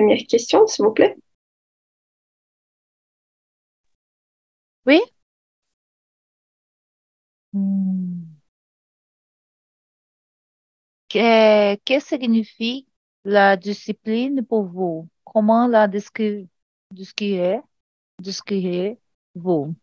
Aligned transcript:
première 0.00 0.26
question, 0.26 0.66
s'il 0.66 0.84
vous 0.84 0.92
plaît. 0.92 1.16
Oui? 4.86 5.00
Hmm. 7.52 8.40
Que, 11.08 11.76
que 11.84 12.00
signifie 12.00 12.86
la 13.24 13.56
discipline 13.56 14.44
pour 14.46 14.64
vous? 14.66 15.08
Comment 15.24 15.66
la 15.66 15.88
décri- 15.88 16.48
décrire, 16.92 17.62
décrire-vous? 18.20 19.76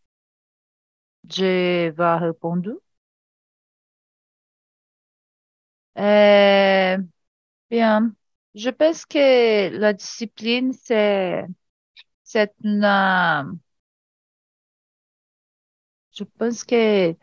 Je 1.29 1.89
vais 1.91 2.15
répondre. 2.17 2.81
Euh, 5.97 6.97
bien, 7.69 8.15
je 8.57 8.69
pense 8.71 9.05
que 9.05 9.69
la 9.77 9.93
discipline, 9.93 10.73
c'est, 10.73 11.45
c'est 12.23 12.53
une, 12.63 12.83
euh, 12.85 13.43
je 16.11 16.23
pense 16.23 16.63
que 16.63 17.15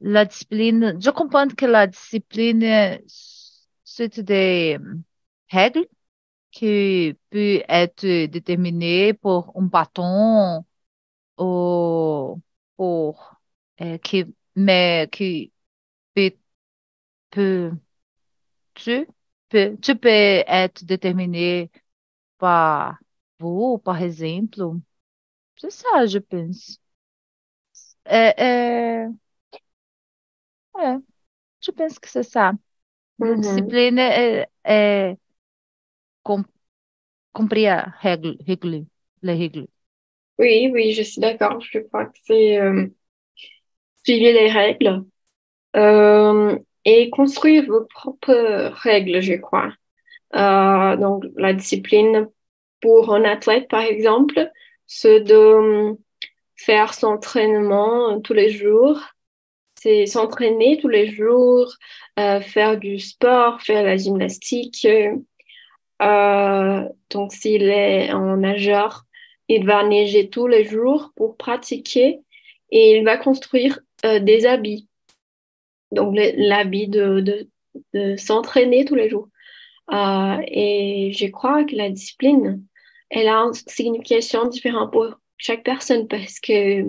la 0.00 0.24
discipline, 0.24 0.98
je 1.00 1.10
comprends 1.10 1.48
que 1.48 1.66
la 1.66 1.86
discipline, 1.86 2.62
euh, 2.64 2.98
c'est 3.84 4.20
des 4.20 4.78
règles 5.50 5.86
qui 6.52 7.16
peuvent 7.30 7.64
être 7.68 8.06
déterminées 8.28 9.14
pour 9.14 9.52
un 9.56 9.64
bâton 9.64 10.64
ou 11.38 12.40
pour, 12.76 13.36
euh, 13.82 13.98
qui, 13.98 14.26
mais 14.56 15.08
qui 15.12 15.52
peut, 16.14 16.32
peut, 17.30 17.72
tu 18.74 19.06
peux, 19.52 19.78
tu 19.82 19.96
peux 19.96 20.08
être 20.10 20.84
déterminé 20.84 21.70
par 22.38 22.98
vous, 23.40 23.78
par 23.78 24.02
exemple. 24.02 24.60
C'est 25.56 25.70
ça, 25.72 26.06
je 26.06 26.18
pense. 26.18 26.78
É, 28.04 28.34
é, 28.38 29.12
é, 30.78 30.98
je 31.62 31.72
pense 31.72 31.98
que 32.00 32.08
c'est 32.08 32.22
ça. 32.24 32.52
La 33.20 33.36
Mhm. 33.36 33.36
discipline 33.36 33.98
est, 34.00 34.48
est 34.64 35.18
com- 36.24 36.44
compris 37.32 37.66
à 37.68 37.94
règle, 38.02 38.36
règle, 38.46 38.86
les 39.22 39.34
règles. 39.34 39.68
Oui, 40.38 40.70
oui, 40.72 40.92
je 40.92 41.02
suis 41.02 41.20
d'accord. 41.20 41.60
Je 41.60 41.78
crois 41.80 42.06
que 42.06 42.18
c'est 42.24 42.60
euh, 42.60 42.86
suivre 44.04 44.32
les 44.32 44.50
règles 44.50 45.04
euh, 45.76 46.58
et 46.84 47.10
construire 47.10 47.66
vos 47.66 47.84
propres 47.84 48.72
règles, 48.82 49.20
je 49.20 49.34
crois. 49.34 49.72
Euh, 50.34 50.96
donc, 50.96 51.24
la 51.36 51.52
discipline 51.52 52.28
pour 52.80 53.14
un 53.14 53.24
athlète, 53.24 53.68
par 53.68 53.82
exemple, 53.82 54.50
c'est 54.86 55.20
de 55.20 55.34
euh, 55.34 55.94
faire 56.56 56.94
son 56.94 57.08
entraînement 57.08 58.20
tous 58.20 58.34
les 58.34 58.50
jours. 58.50 59.00
C'est 59.78 60.06
s'entraîner 60.06 60.78
tous 60.80 60.88
les 60.88 61.08
jours, 61.08 61.74
euh, 62.18 62.40
faire 62.40 62.78
du 62.78 62.98
sport, 62.98 63.60
faire 63.62 63.82
la 63.84 63.96
gymnastique. 63.96 64.86
Euh, 66.02 66.88
donc, 67.10 67.32
s'il 67.32 67.64
est 67.64 68.10
un 68.10 68.36
nageur, 68.38 69.04
il 69.48 69.66
va 69.66 69.84
neiger 69.84 70.30
tous 70.30 70.46
les 70.46 70.64
jours 70.64 71.12
pour 71.16 71.36
pratiquer 71.36 72.20
et 72.70 72.96
il 72.96 73.04
va 73.04 73.16
construire 73.16 73.80
euh, 74.04 74.18
des 74.18 74.46
habits. 74.46 74.88
Donc, 75.92 76.16
l'habit 76.16 76.88
de, 76.88 77.48
s'entraîner 78.16 78.84
tous 78.84 78.94
les 78.94 79.08
jours. 79.08 79.28
Euh, 79.92 80.36
et 80.46 81.12
je 81.12 81.26
crois 81.26 81.64
que 81.64 81.76
la 81.76 81.90
discipline, 81.90 82.64
elle 83.10 83.28
a 83.28 83.36
une 83.36 83.54
signification 83.54 84.46
différente 84.46 84.92
pour 84.92 85.14
chaque 85.36 85.64
personne 85.64 86.08
parce 86.08 86.40
que 86.40 86.82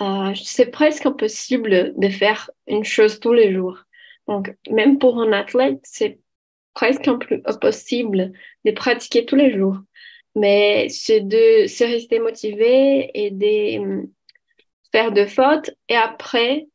euh, 0.00 0.34
c'est 0.34 0.70
presque 0.70 1.06
impossible 1.06 1.94
de 1.96 2.08
faire 2.08 2.50
une 2.66 2.84
chose 2.84 3.20
tous 3.20 3.32
les 3.32 3.52
jours. 3.52 3.78
Donc, 4.26 4.54
même 4.70 4.98
pour 4.98 5.20
un 5.20 5.32
athlète, 5.32 5.80
c'est 5.84 6.18
presque 6.72 7.08
impossible 7.46 8.32
de 8.64 8.70
pratiquer 8.72 9.24
tous 9.24 9.36
les 9.36 9.52
jours. 9.52 9.78
Mais 10.34 10.88
c'est 10.88 11.20
de 11.20 11.66
se 11.68 11.84
rester 11.84 12.18
motivé 12.18 13.10
et 13.14 13.30
de 13.30 13.78
hum, 13.78 14.10
faire 14.90 15.12
de 15.12 15.26
fautes 15.26 15.70
et 15.88 15.96
après 15.96 16.66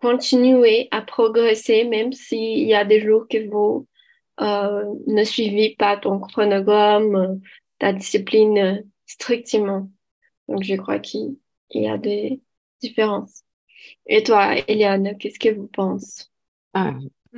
continuer 0.00 0.88
à 0.92 1.02
progresser, 1.02 1.84
même 1.84 2.12
s'il 2.12 2.66
y 2.66 2.74
a 2.74 2.86
des 2.86 3.02
jours 3.02 3.28
que 3.28 3.50
vous 3.50 3.86
euh, 4.40 4.84
ne 5.06 5.24
suivez 5.24 5.76
pas 5.78 5.98
ton 5.98 6.20
chronogramme, 6.20 7.14
euh, 7.14 7.34
ta 7.78 7.92
discipline 7.92 8.58
euh, 8.58 8.82
strictement. 9.04 9.90
Donc, 10.48 10.62
je 10.62 10.74
crois 10.76 11.00
qu'il 11.00 11.36
il 11.72 11.82
y 11.82 11.86
a 11.88 11.98
des 11.98 12.40
différences. 12.80 13.42
Et 14.06 14.22
toi, 14.22 14.56
Eliane, 14.66 15.18
qu'est-ce 15.18 15.38
que 15.38 15.54
vous 15.54 15.68
pensez? 15.68 16.24
Ah, 16.72 16.94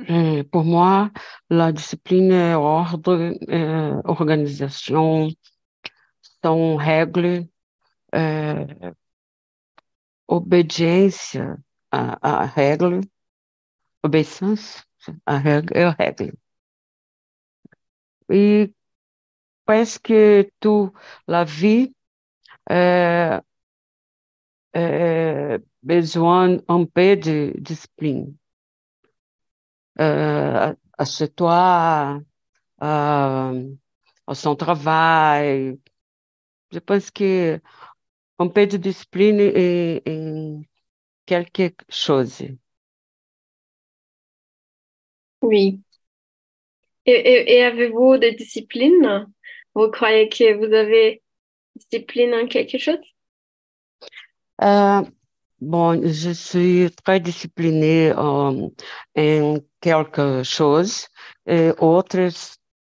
euh, 0.09 0.43
pour 0.49 0.63
moi, 0.63 1.11
la 1.49 1.73
discipline 1.73 2.31
é 2.31 2.55
ordem, 2.57 3.37
é 3.49 4.09
organização, 4.09 5.27
são 6.41 6.77
regras, 6.77 7.45
é 11.93 11.97
obediência 11.97 12.17
à, 12.21 12.43
à 12.43 12.45
regra, 12.45 13.01
obediência 14.03 14.85
à 15.25 15.37
regra 15.37 15.79
é 15.79 15.83
a 15.85 15.91
regra. 15.91 16.33
E 18.29 18.73
parece 19.65 19.99
que 19.99 20.51
tu, 20.59 20.93
la 21.27 21.43
vie, 21.43 21.93
é, 22.69 23.41
é 24.73 25.59
besoin 25.81 26.63
un 26.69 26.85
peu 26.85 27.15
de 27.15 27.53
discipline? 27.59 28.37
Euh, 29.99 30.73
à 30.97 31.05
chez 31.05 31.29
toi, 31.29 32.19
euh, 32.83 33.75
au 34.27 34.33
son 34.33 34.55
travail. 34.55 35.79
Je 36.71 36.79
pense 36.79 37.11
que 37.11 37.61
un 38.39 38.47
peu 38.49 38.67
de 38.67 38.77
discipline 38.77 39.39
est, 39.39 40.03
est 40.05 40.69
quelque 41.25 41.85
chose. 41.89 42.43
Oui. 45.41 45.81
Et, 47.05 47.11
et, 47.11 47.55
et 47.55 47.63
avez-vous 47.63 48.17
des 48.17 48.33
disciplines? 48.33 49.27
Vous 49.75 49.89
croyez 49.89 50.29
que 50.29 50.53
vous 50.53 50.73
avez 50.73 51.21
discipline 51.75 52.33
en 52.33 52.47
quelque 52.47 52.77
chose? 52.77 52.99
Euh, 54.61 55.01
bon, 55.59 56.01
je 56.07 56.31
suis 56.31 56.89
très 57.03 57.19
disciplinée 57.19 58.11
euh, 58.11 58.69
en 59.17 59.57
quelque 59.81 60.43
chose 60.43 61.07
et 61.45 61.71
autres 61.79 62.29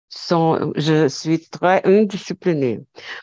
sont, 0.09 0.73
je 0.77 1.09
suis 1.09 1.49
très 1.49 1.81
indisciplinée. 1.87 2.81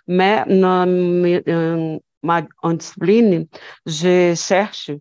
Mais 0.08 0.44
dans 0.48 0.88
mi- 0.88 1.42
euh, 1.48 2.00
ma 2.24 2.42
discipline, 2.64 3.48
je 3.86 4.36
cherche 4.36 4.92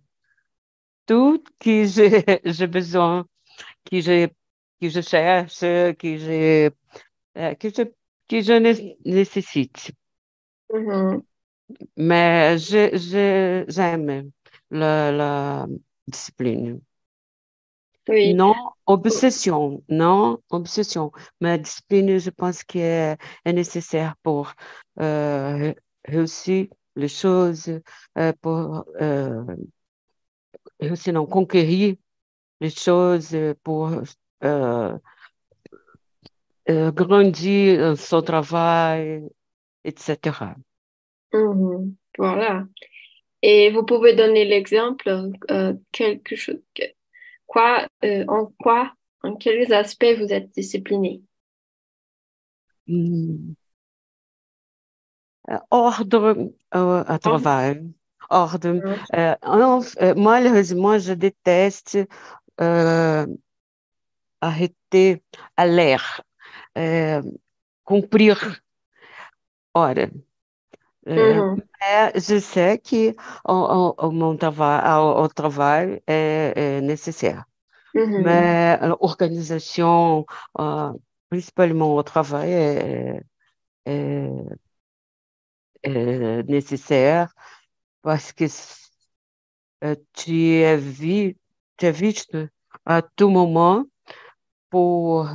tout 1.06 1.43
que 1.61 1.84
j'ai 2.45 2.67
besoin, 2.67 3.27
que 3.91 4.01
je, 4.01 4.29
que 4.81 4.91
je 4.91 5.01
cherche, 5.03 5.61
que 5.61 6.19
je, 6.19 6.71
euh, 7.39 7.55
que 7.57 7.71
je, 7.71 7.84
que 8.28 8.41
je 8.43 8.55
né- 8.55 8.99
nécessite. 9.07 9.93
Mhm. 10.73 11.23
Mais 11.97 12.59
je, 12.59 13.65
j'aime 13.69 14.31
la, 14.71 15.12
la 15.12 15.67
discipline. 16.07 16.81
Oui. 18.09 18.41
Non 18.41 18.55
obsession, 18.87 19.83
non 19.89 20.39
obsession. 20.51 21.12
Mais 21.41 21.59
discipline, 21.59 22.19
je 22.19 22.31
pense 22.31 22.65
qu'elle 22.65 23.16
est 23.45 23.53
nécessaire 23.53 24.16
pour 24.22 24.53
euh, 25.01 25.57
ré- 25.57 25.77
réussir 26.04 26.66
les 26.98 27.09
choses, 27.09 27.71
euh, 28.18 28.33
pour 28.42 28.84
euh, 29.00 29.45
réussir, 30.80 31.12
non, 31.15 31.27
conquérir 31.27 31.97
les 32.60 32.71
choses, 32.71 33.34
euh, 33.34 33.54
pour 33.62 33.91
grandir 36.68 37.97
son 37.97 38.22
travail, 38.22 39.22
etc. 39.84 40.56
Mhm. 41.33 41.95
Voilà. 42.18 42.66
Et 43.42 43.71
vous 43.71 43.84
pouvez 43.84 44.15
donner 44.15 44.44
l'exemple, 44.44 45.30
euh, 45.51 45.74
quelque 45.92 46.34
chose, 46.34 46.60
quoi, 47.47 47.89
euh, 48.04 48.24
en 48.27 48.47
quoi, 48.60 48.92
en 49.22 49.36
quels 49.36 49.72
aspects 49.72 50.16
vous 50.18 50.33
êtes 50.33 50.51
discipliné? 50.53 51.22
Hmm. 52.89 53.54
Euh, 55.50 55.59
Ordre 55.71 56.50
euh, 56.74 57.04
à 57.06 57.18
travail, 57.18 57.83
ordre. 58.30 58.68
Mhm. 58.68 58.95
Euh, 59.16 59.34
en- 59.42 59.80
euh, 60.03 60.15
malheureusement, 60.16 60.98
je 60.98 61.12
déteste 61.15 61.98
euh, 62.60 63.27
arrêter 64.41 65.22
à 65.56 65.66
l'air. 65.66 66.22
é, 66.77 67.21
cumprir 67.84 68.62
hora. 69.74 70.10
Mhm. 71.06 71.62
É, 71.80 72.18
je 72.21 72.41
sais 72.41 72.78
que 72.78 73.15
o, 73.44 73.53
o, 73.53 73.94
o 74.09 74.10
mon 74.12 74.36
travail, 74.36 74.83
o, 75.01 75.22
o 75.24 75.28
trabalho 75.28 76.03
é, 76.06 76.53
é 76.56 76.80
nécessaire. 76.80 77.44
Mhm. 77.94 78.22
Mais 78.22 78.78
l'organisation, 78.83 80.27
euh, 80.59 80.92
principalement 81.30 81.94
au 81.97 82.03
travail, 82.03 82.51
est, 82.53 83.22
est- 83.86 84.59
est 85.83 86.42
nécessaire 86.48 87.33
parce 88.03 88.33
que 88.33 88.47
euh, 89.84 89.95
tu 90.15 90.33
es 90.63 90.77
vu, 90.77 91.36
tu 91.77 91.86
es 91.86 91.92
vite 91.92 92.36
à 92.86 93.03
tout 93.03 93.28
moment 93.30 93.84
pour 94.71 95.28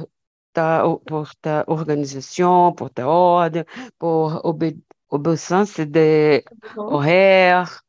ta, 0.54 0.86
pour 1.08 1.36
ta 1.38 1.66
organisation, 1.68 2.74
pour 2.74 2.92
ta 2.92 3.08
ordre, 3.08 3.66
pour 4.00 4.42
obé- 4.46 4.80
obéissance 5.10 5.80
des 5.80 6.46
horaires. 6.78 7.84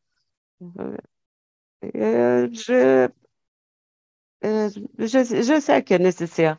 Euh, 0.81 0.97
euh, 1.97 2.49
je, 2.53 3.09
euh, 4.45 4.71
je, 4.99 5.06
je 5.43 5.61
sais 5.61 5.83
que 5.85 5.95
nécessaire 5.95 6.59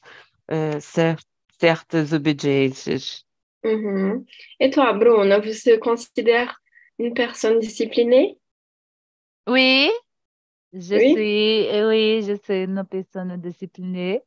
euh, 0.51 0.79
cer- 0.79 1.19
certes 1.59 1.95
obédiences. 2.13 3.24
Mhm. 3.65 4.25
Et 4.61 4.69
toi, 4.71 4.93
Bruno, 4.93 5.41
vous 5.41 5.53
se 5.53 5.75
considère 5.77 6.61
une 6.99 7.13
personne 7.13 7.59
disciplinée? 7.59 8.39
Oui, 9.47 9.91
je 10.73 10.99
Oui? 10.99 11.01
suis, 11.01 11.67
euh, 11.69 11.89
oui, 11.89 12.23
je 12.27 12.35
suis 12.43 12.63
une 12.65 12.83
personne 12.85 13.37
disciplinée. 13.41 14.23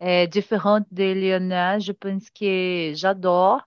É, 0.00 0.26
différente 0.28 0.86
de 0.92 1.14
Léona, 1.14 1.78
je 1.80 1.92
pense 1.92 2.30
que 2.30 2.92
j'adore 2.94 3.62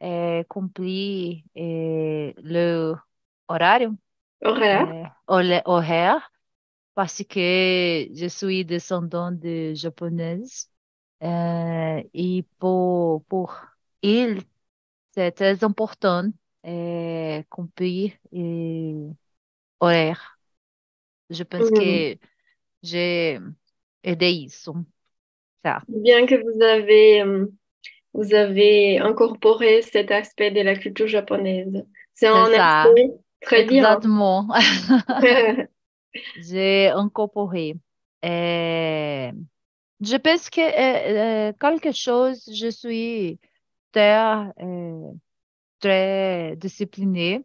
é, 0.00 0.44
cumprir 0.50 1.44
é, 1.56 2.34
le 2.42 2.96
Horaire? 3.48 3.90
horaire, 5.66 6.32
parce 6.94 7.22
que 7.24 8.08
je 8.14 8.26
suis 8.28 8.64
descendante 8.64 9.38
de 9.40 9.74
japonaise. 9.74 10.70
E 12.14 12.42
pour, 12.58 13.24
pour 13.26 13.54
il, 14.02 14.42
c'est 15.12 15.32
très 15.32 15.64
important 15.64 16.30
é, 16.64 17.44
cumprir 17.50 18.14
é, 18.32 19.12
horaire. 19.80 20.38
Je 21.30 21.44
pense 21.44 21.70
Mhm. 21.70 21.70
que 21.70 22.18
j'ai 22.82 23.40
aidé 24.04 24.30
isso. 24.30 24.74
Ça. 25.64 25.82
Bien 25.88 26.26
que 26.26 26.34
vous 26.36 26.62
avez, 26.62 27.22
euh, 27.22 27.46
vous 28.14 28.34
avez 28.34 28.98
incorporé 29.00 29.82
cet 29.82 30.10
aspect 30.12 30.50
de 30.52 30.60
la 30.62 30.76
culture 30.76 31.08
japonaise. 31.08 31.84
C'est 32.14 32.28
un 32.28 32.52
ça, 32.52 32.54
aspect 32.54 33.10
très 33.42 33.64
bien. 33.64 34.04
exactement. 34.04 34.48
J'ai 36.36 36.88
incorporé. 36.88 37.74
Euh, 38.24 39.32
je 40.00 40.16
pense 40.16 40.50
que 40.50 40.60
euh, 40.60 41.50
euh, 41.50 41.52
quelque 41.60 41.92
chose, 41.92 42.44
je 42.54 42.68
suis 42.70 43.40
très, 43.92 44.52
euh, 44.62 45.12
très 45.80 46.56
disciplinée. 46.56 47.44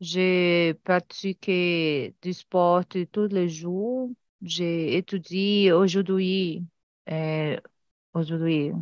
J'ai 0.00 0.74
pratiqué 0.84 2.14
du 2.22 2.32
sport 2.34 2.84
tous 2.86 3.28
les 3.28 3.48
jours. 3.48 4.10
J'ai 4.42 4.96
étudié 4.98 5.72
aujourd'hui, 5.72 6.64
euh, 7.10 7.58
aujourd'hui, 8.14 8.72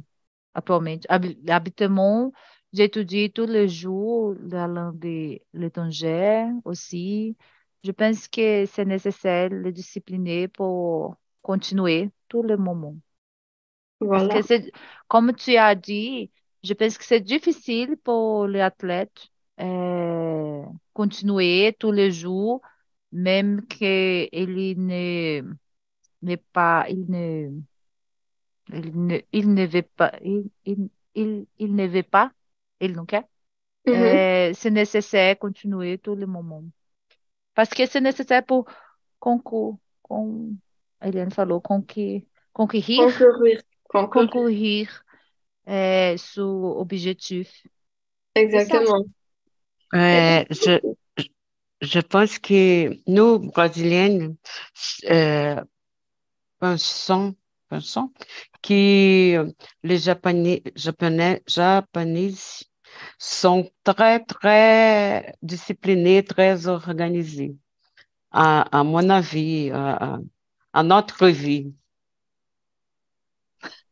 actuellement, 0.55 0.96
hab- 1.08 1.50
habitement, 1.50 2.32
j'étudie 2.73 3.31
tous 3.32 3.46
les 3.46 3.69
jours 3.69 4.34
la 4.40 4.67
langue 4.67 5.40
étrangère 5.55 6.49
aussi. 6.64 7.37
Je 7.84 7.93
pense 7.93 8.29
que 8.29 8.67
c'est 8.67 8.84
nécessaire 8.84 9.50
de 9.50 9.70
discipliner 9.70 10.49
pour 10.49 11.17
continuer 11.43 12.11
tout 12.29 12.43
le 12.43 12.56
moment. 12.56 12.96
Parce 14.29 14.29
Voilà. 14.29 14.43
que 14.49 14.55
comme 15.08 15.34
tu 15.34 15.56
as 15.56 15.75
dit, 15.75 16.31
je 16.62 16.74
pense 16.74 16.98
que 16.98 17.04
c'est 17.04 17.20
difficile 17.20 17.96
pour 18.04 18.46
les 18.46 18.60
athlètes 18.60 19.28
euh, 19.60 20.64
continuer 20.94 21.76
tous 21.78 21.92
les 21.92 22.12
jours, 22.12 22.62
même 23.12 23.66
qu'il 23.66 24.30
ne, 24.86 25.42
n'est 26.22 26.36
pas, 26.38 26.86
il 26.90 27.06
ne, 27.10 27.50
il 28.68 29.06
ne, 29.06 29.18
il 29.32 29.54
ne 29.54 29.66
veut 29.66 29.82
pas, 29.82 30.12
il, 30.24 30.50
il, 30.64 30.88
il, 31.14 31.46
il 31.58 31.74
ne 31.74 31.86
veut 31.86 32.02
pas, 32.02 32.32
il 32.80 32.92
non 32.92 33.06
quer. 33.06 33.22
Mhm. 33.86 33.94
Euh, 33.94 34.52
c'est 34.54 34.70
nécessaire 34.70 35.34
de 35.36 35.40
continuer 35.40 35.98
tout 35.98 36.14
le 36.16 36.26
moment. 36.26 36.64
Parce 37.54 37.70
que 37.70 37.86
c'est 37.86 38.00
nécessaire 38.00 38.44
pour 38.46 38.66
con, 39.20 39.40
conquer, 41.62 42.26
conquérir, 42.52 42.98
Concourir. 42.98 43.60
Concourir. 43.88 44.28
concourir 44.28 45.04
euh, 45.68 46.16
son 46.16 46.74
objectif. 46.78 47.66
Exactement. 48.34 49.04
Je, 49.92 50.80
je 51.80 52.00
pense 52.00 52.38
que 52.38 52.90
nous, 53.06 53.38
Brésiliens, 53.38 54.34
euh, 55.10 55.60
pensons, 56.58 57.34
pensons 57.68 58.12
que 58.62 59.52
les 59.82 59.98
Japonais, 59.98 60.62
Japonais, 60.76 61.42
Japonais 61.46 62.32
sont 63.18 63.70
très, 63.84 64.20
très 64.24 65.34
disciplinés, 65.42 66.24
très 66.24 66.66
organisés, 66.68 67.56
à, 68.30 68.62
à 68.78 68.84
mon 68.84 69.10
avis, 69.10 69.70
à 69.72 70.82
notre 70.82 71.28
vie. 71.28 71.72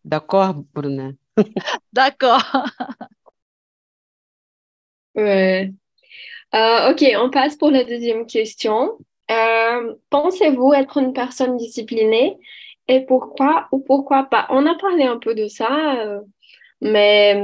D'accord, 0.05 0.55
Bruna? 0.75 1.13
D'accord. 1.93 2.43
Ouais. 5.15 5.73
Euh, 6.55 6.93
ok, 6.93 7.05
on 7.19 7.31
passe 7.31 7.57
pour 7.57 7.71
la 7.71 7.85
deuxième 7.85 8.27
question. 8.27 8.99
Euh, 9.31 9.95
pensez-vous 10.11 10.73
être 10.75 10.99
une 10.99 11.13
personne 11.15 11.57
disciplinée 11.59 12.39
et 12.89 13.03
pourquoi 13.07 13.69
ou 13.73 13.81
pourquoi 13.81 14.25
pas? 14.25 14.47
On 14.51 14.67
a 14.67 14.77
parlé 14.77 15.05
un 15.05 15.19
peu 15.19 15.35
de 15.35 15.49
ça, 15.49 16.01
euh, 16.07 16.21
mais 16.83 17.43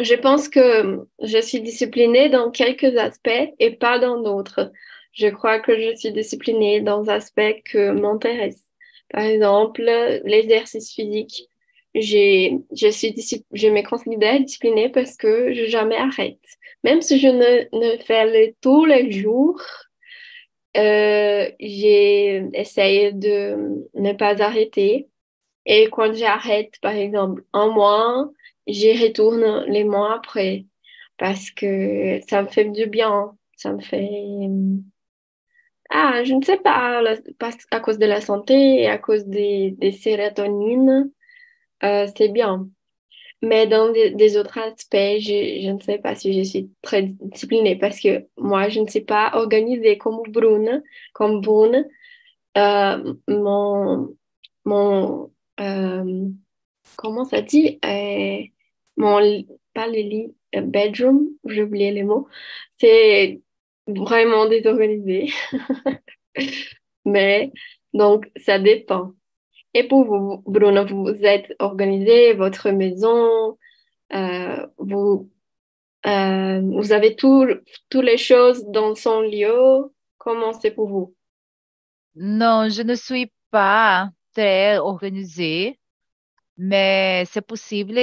je 0.00 0.14
pense 0.14 0.48
que 0.48 1.06
je 1.22 1.38
suis 1.40 1.60
disciplinée 1.60 2.28
dans 2.28 2.50
quelques 2.50 2.96
aspects 2.96 3.30
et 3.58 3.76
pas 3.76 3.98
dans 3.98 4.20
d'autres. 4.22 4.72
Je 5.12 5.28
crois 5.28 5.60
que 5.60 5.78
je 5.78 5.94
suis 5.96 6.12
disciplinée 6.12 6.80
dans 6.80 7.08
aspects 7.08 7.62
que 7.64 7.90
m'intéressent. 7.90 8.70
Par 9.10 9.22
exemple, 9.24 9.82
l'exercice 10.24 10.92
physique. 10.92 11.49
Je 11.94 12.90
suis 12.90 13.14
je 13.52 13.68
me 13.68 13.82
considère 13.88 14.40
disciplinée 14.40 14.88
parce 14.90 15.16
que 15.16 15.52
je 15.52 15.66
jamais 15.66 15.96
arrête. 15.96 16.38
Même 16.84 17.02
si 17.02 17.18
je 17.18 17.28
ne, 17.28 17.78
ne 17.78 17.96
fais 17.98 18.26
le 18.26 18.54
tous 18.60 18.84
les 18.84 19.10
jours, 19.10 19.60
euh, 20.76 21.50
j'ai 21.58 22.44
essayé 22.54 23.12
de 23.12 23.84
ne 23.94 24.12
pas 24.12 24.42
arrêter. 24.42 25.08
Et 25.66 25.88
quand 25.90 26.14
j'arrête, 26.14 26.74
par 26.80 26.94
exemple, 26.94 27.44
un 27.52 27.68
mois, 27.68 28.30
j'y 28.66 28.92
retourne 28.92 29.64
les 29.66 29.84
mois 29.84 30.14
après 30.14 30.66
parce 31.18 31.50
que 31.50 32.20
ça 32.28 32.42
me 32.42 32.48
fait 32.48 32.64
du 32.66 32.86
bien. 32.86 33.36
Ça 33.56 33.72
me 33.72 33.80
fait... 33.80 34.08
Ah, 35.90 36.22
je 36.24 36.34
ne 36.34 36.42
sais 36.42 36.56
pas, 36.56 37.02
à 37.72 37.80
cause 37.80 37.98
de 37.98 38.06
la 38.06 38.20
santé 38.20 38.82
et 38.82 38.86
à 38.86 38.96
cause 38.96 39.26
des, 39.26 39.72
des 39.72 39.90
sérotonines, 39.92 41.10
euh, 41.84 42.06
c'est 42.16 42.28
bien. 42.28 42.68
Mais 43.42 43.66
dans 43.66 43.90
des, 43.92 44.36
autres 44.36 44.58
aspects, 44.58 44.96
je, 45.18 45.60
je 45.64 45.70
ne 45.70 45.80
sais 45.80 45.98
pas 45.98 46.14
si 46.14 46.32
je 46.34 46.42
suis 46.42 46.70
très 46.82 47.04
disciplinée 47.04 47.76
parce 47.76 48.00
que 48.00 48.26
moi, 48.36 48.68
je 48.68 48.80
ne 48.80 48.86
sais 48.88 49.00
pas 49.00 49.30
organiser 49.34 49.96
comme 49.98 50.22
Brune, 50.28 50.82
comme 51.14 51.40
Brune, 51.40 51.88
euh, 52.58 53.14
mon, 53.28 54.14
mon, 54.64 55.32
euh, 55.60 56.28
comment 56.96 57.24
ça 57.24 57.42
dit? 57.42 57.78
Mon, 58.96 59.44
pas 59.74 59.86
le 59.86 60.00
lit, 60.00 60.34
bedroom, 60.52 61.28
j'ai 61.46 61.62
oublié 61.62 61.92
les 61.92 62.02
mots. 62.02 62.28
C'est 62.78 63.40
vraiment 63.86 64.46
désorganisé. 64.48 65.32
Mais 67.04 67.52
donc, 67.94 68.30
ça 68.36 68.58
dépend. 68.58 69.14
Et 69.74 69.86
pour 69.86 70.04
vous, 70.04 70.42
Bruno, 70.46 70.84
vous 70.86 71.24
êtes 71.24 71.54
organisé, 71.58 72.34
votre 72.34 72.70
maison, 72.70 73.56
euh, 74.12 74.66
vous, 74.78 75.30
euh, 76.06 76.60
vous 76.60 76.92
avez 76.92 77.14
tout, 77.16 77.46
toutes 77.88 78.04
les 78.04 78.16
choses 78.18 78.64
dans 78.66 78.94
son 78.94 79.20
lieu. 79.22 79.92
Comment 80.18 80.52
c'est 80.52 80.72
pour 80.72 80.88
vous? 80.88 81.14
Non, 82.16 82.68
je 82.68 82.82
ne 82.82 82.94
suis 82.94 83.32
pas 83.50 84.10
très 84.34 84.78
organisée, 84.78 85.78
mais 86.56 87.24
c'est 87.26 87.40
possible 87.46 87.98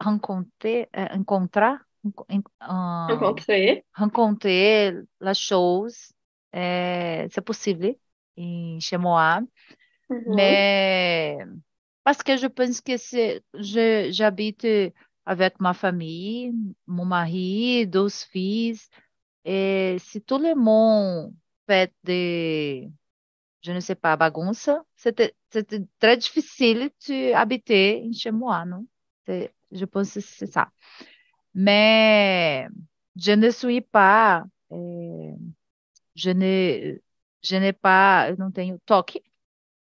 rencontrer, 0.00 0.88
rencontrer, 0.94 1.62
euh, 1.62 2.36
Rencontrer. 2.62 3.84
rencontrer 3.94 4.92
la 5.20 5.34
chose, 5.34 6.12
c'est 6.52 7.44
possible 7.44 7.94
chez 8.36 8.96
moi, 8.98 9.40
Mhm. 10.08 10.64
mais 11.06 11.38
parce 12.04 12.22
que 12.22 12.36
je 12.36 12.46
pense 12.46 12.80
que 12.80 12.96
c'est, 12.96 13.42
j'habite 13.54 14.66
avec 15.26 15.60
ma 15.60 15.74
famille, 15.74 16.52
mon 16.86 17.04
mari, 17.04 17.86
deux 17.86 18.08
filles, 18.08 18.78
et 19.44 19.96
si 20.00 20.20
tout 20.22 20.38
le 20.38 20.54
monde 20.54 21.34
fait 21.68 21.92
des 22.04 22.90
je 23.62 23.72
ne 23.72 23.80
sais 23.80 23.94
pas, 23.96 24.16
bagunça, 24.16 24.84
c'était 24.96 25.34
très 26.00 26.16
difficile 26.18 26.90
de 27.08 27.32
habiter 27.34 28.10
chez 28.12 28.30
moi, 28.30 28.64
non? 28.66 28.86
Je 29.72 29.84
pense 29.86 30.14
que 30.14 30.20
c'est 30.20 30.46
ça. 30.46 30.70
Mais 31.54 32.68
je 33.16 33.32
ne 33.32 33.50
suis 33.50 33.80
pas, 33.80 34.44
eh, 34.72 35.34
je 36.16 36.30
ne, 36.30 36.98
je 37.42 37.56
n'ai 37.56 37.72
pas, 37.72 38.30
eu 38.32 38.36
não 38.38 38.50
tenho 38.52 38.78
toque, 38.86 39.20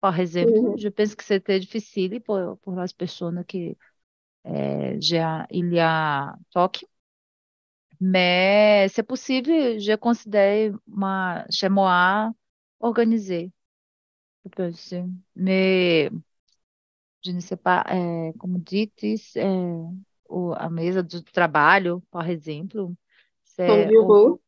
por 0.01 0.20
exemplo. 0.20 0.77
Je 0.77 0.89
pense 0.89 1.16
que 1.16 1.24
c'était 1.24 1.60
difficile 1.60 2.22
pour, 2.22 2.58
pour 2.60 2.80
as 2.80 2.94
pessoas 2.94 3.44
que 3.48 3.75
eh, 4.46 4.98
já 5.01 5.48
il 5.51 5.74
y 5.74 5.80
a 5.80 6.36
toque. 6.51 6.86
Mais 8.00 8.88
c'est 8.94 9.04
possible, 9.04 9.50
je 9.80 9.96
considère 9.96 10.74
ma, 10.88 11.46
chez 11.50 11.70
moi 11.70 12.32
organisé. 12.80 13.51
Je 14.46 14.50
pense. 14.51 14.96
Mais 15.36 16.10
je 17.24 17.32
ne 17.32 17.39
sais 17.39 17.58
pas, 17.58 17.84
é, 17.89 18.34
como 18.38 18.60
dites, 18.60 19.36
é, 19.36 19.46
o, 20.30 20.54
a 20.54 20.70
mesa 20.70 21.04
do 21.04 21.22
trabalho, 21.24 22.01
por 22.12 22.27
exemplo, 22.30 22.96
au, 23.68 23.84
bureau. 23.86 24.42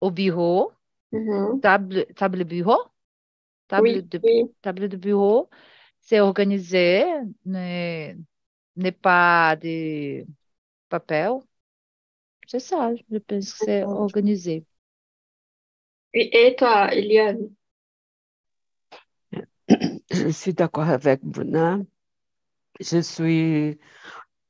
au 0.00 0.10
bureau, 0.10 0.72
Mhm. 1.12 1.62
table, 1.62 2.06
table 2.14 2.44
bureau, 2.44 2.90
de 3.82 4.96
bureau, 4.96 5.50
c'est 6.00 6.20
organisé, 6.20 7.04
n'est 7.44 8.16
n'est 8.76 8.92
pas 8.92 9.56
de 9.56 10.26
papel. 10.88 11.40
C'est 12.46 12.60
ça, 12.60 12.94
je 13.10 13.18
pense 13.18 13.52
que 13.52 13.64
c'est 13.64 13.84
organisé. 13.84 14.64
Et, 16.12 16.46
et 16.46 16.56
toi, 16.56 16.92
Eliane? 16.94 17.50
Je 20.10 20.28
suis 20.30 20.54
d'accord 20.54 20.88
avec 20.88 21.22
Bruna. 21.24 21.80
Je 22.80 23.00
suis 23.00 23.78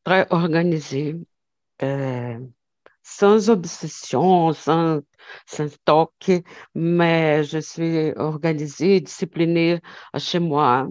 très 0.05 0.27
organisée, 0.31 1.17
euh, 1.83 2.39
sans 3.05 3.51
obsession, 3.51 4.53
sans, 4.55 5.01
sans 5.47 5.69
toque, 5.85 6.33
mais 6.75 7.45
je 7.45 7.59
suis 7.59 8.13
organisée, 8.17 9.01
disciplinée 9.01 9.81
chez 10.19 10.41
moi. 10.41 10.89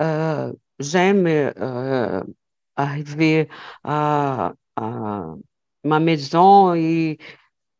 Euh, 0.00 0.52
j'aime 0.78 1.26
euh, 1.28 2.22
arriver 2.76 3.48
à, 3.84 4.54
ma 5.84 6.00
maison 6.00 6.74
et 6.74 7.18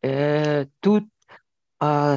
euh, 0.05 0.65
tout 0.83 1.07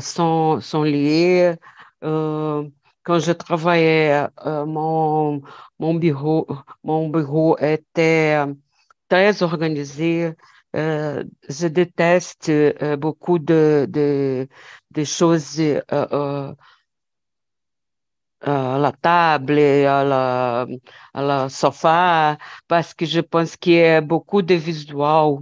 sont, 0.02 0.60
sont 0.62 0.84
liés. 0.84 1.56
Quand 2.02 3.20
je 3.20 3.32
travaillais, 3.32 4.28
mon, 4.46 5.42
mon 5.80 5.94
bureau, 5.96 6.48
mon 6.84 7.10
bureau 7.10 7.58
était 7.60 8.44
très 9.10 9.44
organisé. 9.44 10.34
Euh, 10.76 11.24
je 11.50 11.68
déteste 11.68 12.50
euh, 12.50 12.96
beaucoup 12.98 13.38
de, 13.40 13.86
de, 13.90 14.48
choses 15.04 15.60
euh, 15.60 16.54
à 18.42 18.78
la 18.80 18.92
table 18.92 19.60
à 19.60 20.04
la, 20.04 20.68
à 21.14 21.22
la 21.22 21.50
sofa 21.50 22.38
parce 22.68 22.94
que 22.94 23.06
je 23.06 23.20
pense 23.22 23.56
qu'il 23.58 23.74
y 23.74 23.84
a 23.86 24.02
beaucoup 24.02 24.42
de 24.42 24.56
visuels 24.56 25.38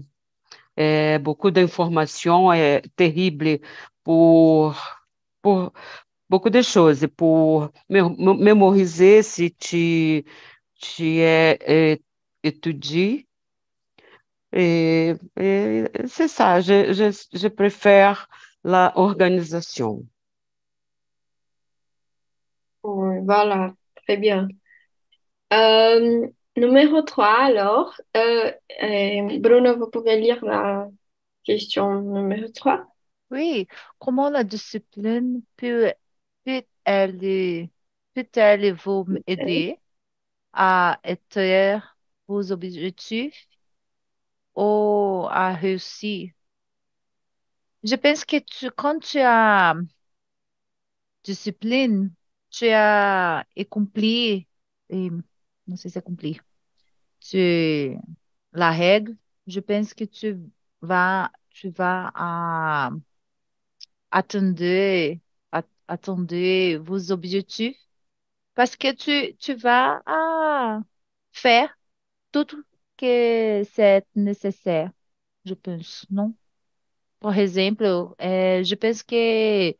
et 0.77 1.19
beaucoup 1.19 1.51
d'informations 1.51 2.53
est 2.53 2.83
terrible 2.95 3.59
pour, 4.03 4.75
pour 5.41 5.73
beaucoup 6.29 6.49
de 6.51 6.61
choses, 6.61 7.07
pour 7.17 7.69
mé- 7.89 8.37
mémoriser 8.43 9.23
si 9.23 9.53
tu, 9.55 10.25
tu 10.81 11.03
es 11.19 12.01
étudié. 12.43 13.27
Et, 14.53 15.13
et 15.37 15.85
c'est 16.07 16.27
ça, 16.27 16.61
je, 16.61 16.93
je, 16.93 17.37
je 17.37 17.47
préfère 17.47 18.27
la 18.63 18.93
organisation. 18.97 20.05
Oui, 22.83 23.19
Voilà, 23.25 23.73
très 23.95 24.17
bien. 24.17 24.47
Euh, 25.53 26.27
numéro 26.57 27.01
3 27.01 27.37
alors. 27.45 27.99
Euh, 28.17 28.51
Bruno, 29.39 29.77
vous 29.77 29.89
pouvez 29.89 30.19
lire 30.19 30.43
la 30.45 30.89
question 31.45 32.01
numéro 32.01 32.47
3. 32.49 32.87
Oui, 33.31 33.67
comment 33.99 34.29
la 34.29 34.43
discipline 34.43 35.41
peut, 35.55 35.93
peut-elle, 36.45 37.69
peut-elle 38.13 38.73
vous 38.73 39.07
aider 39.27 39.79
à 40.53 40.99
atteindre 41.03 41.97
vos 42.27 42.51
objectifs? 42.51 43.47
Ou 44.55 45.27
à 45.29 45.53
réussir? 45.53 46.31
Je 47.83 47.95
pense 47.95 48.25
que 48.25 48.37
tu, 48.39 48.71
quand 48.71 48.99
tu 48.99 49.19
as 49.19 49.75
discipline, 51.23 52.11
tu 52.49 52.67
as 52.69 53.45
accompli, 53.57 54.47
et, 54.89 55.09
não 55.67 55.77
sei 55.77 55.89
se 55.91 55.99
accomplir, 55.99 56.43
tu, 57.21 57.97
la 58.53 58.71
règle, 58.71 59.17
je 59.47 59.59
pense 59.59 59.93
que 59.93 60.05
tu 60.05 60.37
vas, 60.81 61.31
tu 61.51 61.69
vas 61.71 62.11
à 62.15 62.91
atteindre, 64.11 65.19
at- 65.51 65.65
atteindre 65.87 66.77
vos 66.83 67.11
objectifs 67.11 67.77
parce 68.55 68.75
que 68.77 68.93
tu, 68.93 69.35
tu 69.37 69.55
vas 69.55 70.01
à 70.07 70.81
faire 71.33 71.77
tout 72.31 72.47
que 73.01 73.63
c'est 73.73 74.05
nécessaire, 74.15 74.91
je 75.45 75.55
pense, 75.55 76.05
non? 76.11 76.35
Por 77.19 77.35
exemplo, 77.37 78.15
eh, 78.19 78.63
je 78.65 78.75
pense 78.75 79.03
que 79.03 79.75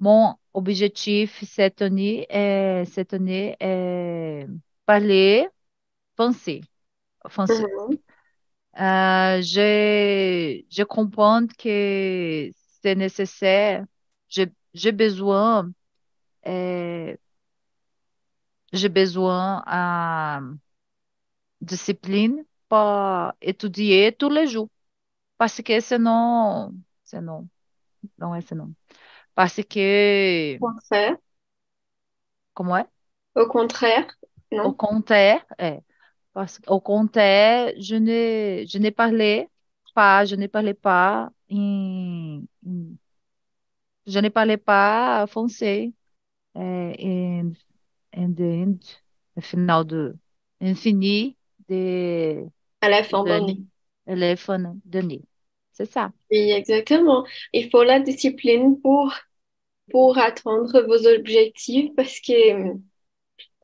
mon 0.00 0.36
objectif 0.54 1.44
cette 1.44 1.82
année 1.82 2.26
est, 2.30 2.84
cette 2.86 3.14
année 3.14 3.56
est 3.60 4.46
parler 4.86 5.48
français. 6.16 6.62
français. 7.28 7.68
Mhm. 7.88 7.98
Euh, 8.78 9.40
je, 9.42 10.62
je 10.70 10.82
comprends 10.84 11.46
que 11.58 12.50
c'est 12.82 12.94
nécessaire. 12.94 13.84
J'ai 14.28 14.92
besoin, 14.92 15.70
euh, 16.46 17.16
j'ai 18.72 18.88
besoin 18.88 19.62
de 19.66 20.58
discipline 21.60 22.44
pour 22.68 23.32
étudier 23.40 24.12
tous 24.18 24.30
les 24.30 24.46
jours. 24.48 24.68
Parce 25.38 25.62
que 25.62 25.80
sinon, 25.80 26.74
sinon, 27.04 27.48
não 28.18 28.34
é 28.34 28.40
sinon. 28.42 28.74
Parce 29.34 29.62
que, 29.64 30.60
Au 30.60 30.66
contraire. 30.68 31.16
como 32.54 32.76
é? 32.76 32.88
Au 33.36 33.46
contraire, 33.46 34.08
Au 34.62 34.72
non? 34.72 34.74
contraire, 34.74 35.44
é. 35.58 35.82
Parce 36.32 36.58
qu'au 36.58 36.80
contraire, 36.80 37.72
je 37.80 37.96
ne, 37.96 38.64
je 38.66 38.78
ne 38.78 38.90
parlais 38.90 39.48
pas, 39.94 40.24
je 40.26 40.34
ne 40.36 40.46
parlais 40.48 40.74
pas 40.74 41.30
em, 41.50 42.44
em- 42.66 42.96
je 44.06 44.18
ne 44.20 44.28
parlais 44.28 44.56
pas 44.56 45.26
français 45.26 45.92
é, 46.54 46.60
em, 46.98 47.52
em 48.12 48.28
no 49.36 49.42
final 49.42 49.84
do, 49.84 50.18
infini 50.60 51.35
de 51.68 52.46
À 52.80 52.88
la 52.88 53.04
fin 53.04 53.24
l'année, 53.24 53.26
d'année. 53.26 53.60
téléphone 54.06 54.80
d'année. 54.84 55.22
C'est 55.72 55.86
ça. 55.90 56.12
Oui, 56.30 56.50
exactement. 56.50 57.24
Il 57.52 57.70
faut 57.70 57.84
la 57.84 58.00
discipline 58.00 58.80
pour, 58.80 59.14
pour 59.90 60.18
atteindre 60.18 60.82
vos 60.86 61.06
objectifs 61.08 61.90
parce 61.96 62.20
que 62.20 62.74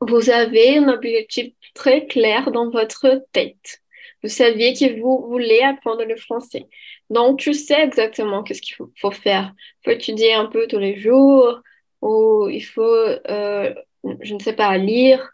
vous 0.01 0.29
avez 0.29 0.77
un 0.77 0.89
objectif 0.89 1.53
très 1.75 2.05
clair 2.07 2.51
dans 2.51 2.69
votre 2.69 3.25
tête. 3.31 3.79
Vous 4.23 4.29
saviez 4.29 4.73
que 4.73 4.99
vous 5.01 5.27
voulez 5.29 5.61
apprendre 5.61 6.03
le 6.05 6.15
français. 6.17 6.67
Donc, 7.09 7.39
tu 7.39 7.53
sais 7.53 7.81
exactement 7.83 8.43
qu'est-ce 8.43 8.61
qu'il 8.61 8.75
faut, 8.75 8.91
faut 8.99 9.11
faire. 9.11 9.53
Il 9.81 9.85
faut 9.85 9.91
étudier 9.97 10.33
un 10.33 10.45
peu 10.45 10.67
tous 10.67 10.79
les 10.79 10.99
jours 10.99 11.59
ou 12.01 12.47
il 12.49 12.61
faut, 12.65 12.83
euh, 12.83 13.73
je 14.21 14.33
ne 14.35 14.39
sais 14.39 14.53
pas, 14.53 14.77
lire, 14.77 15.29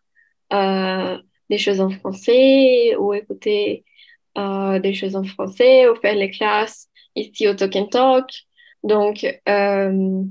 euh, 0.53 1.17
des 1.49 1.57
choses 1.57 1.81
en 1.81 1.89
français 1.89 2.95
ou 2.97 3.13
écouter 3.13 3.83
euh, 4.37 4.79
des 4.79 4.93
choses 4.93 5.15
en 5.15 5.23
français 5.23 5.87
ou 5.89 5.95
faire 5.95 6.15
les 6.15 6.31
classes 6.31 6.87
ici 7.15 7.47
au 7.47 7.53
Talk 7.53 7.75
and 7.75 7.87
Talk. 7.87 8.29
Donc, 8.83 9.25
euh, 9.47 10.23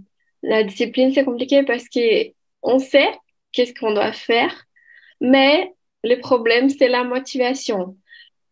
la 0.43 0.63
discipline, 0.65 1.13
c'est 1.13 1.25
compliqué 1.25 1.63
parce 1.65 1.85
qu'on 1.89 2.79
sait 2.79 3.11
qu'est-ce 3.53 3.75
qu'on 3.75 3.93
doit 3.93 4.13
faire, 4.13 4.65
mais 5.21 5.73
le 6.05 6.17
problème, 6.21 6.71
c'est 6.71 6.89
la 6.89 7.05
motivation. 7.05 7.97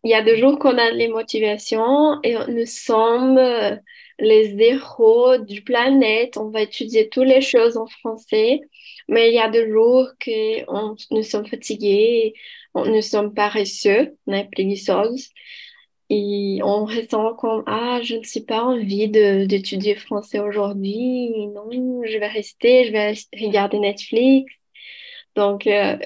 Il 0.03 0.11
y 0.11 0.13
a 0.13 0.21
des 0.21 0.37
jours 0.37 0.59
qu'on 0.59 0.77
a 0.77 0.91
les 0.91 1.07
motivations 1.07 2.19
et 2.23 2.35
nous 2.49 2.65
sommes 2.65 3.37
euh, 3.37 3.75
les 4.19 4.55
héros 4.61 5.37
du 5.37 5.63
planète. 5.63 6.37
On 6.37 6.49
va 6.49 6.61
étudier 6.61 7.09
toutes 7.09 7.27
les 7.27 7.41
choses 7.41 7.77
en 7.77 7.87
français, 7.87 8.61
mais 9.07 9.29
il 9.29 9.35
y 9.35 9.39
a 9.39 9.49
des 9.49 9.69
jours 9.69 10.09
que 10.19 11.13
nous 11.13 11.23
sommes 11.23 11.47
fatigués, 11.47 12.33
on, 12.73 12.85
nous 12.85 13.01
sommes 13.01 13.33
paresseux, 13.33 14.15
on 14.27 14.33
est 14.33 14.49
et 16.09 16.59
on 16.63 16.85
ressent 16.85 17.35
comme 17.35 17.63
ah 17.67 17.99
je 18.03 18.15
ne 18.15 18.23
suis 18.23 18.41
pas 18.41 18.63
envie 18.63 19.09
d'étudier 19.09 19.95
français 19.95 20.39
aujourd'hui. 20.39 21.29
Non 21.53 21.69
je 22.05 22.17
vais 22.17 22.27
rester 22.27 22.85
je 22.85 22.91
vais 22.91 23.13
regarder 23.45 23.79
Netflix. 23.79 24.53
Donc 25.35 25.67
euh, 25.67 25.97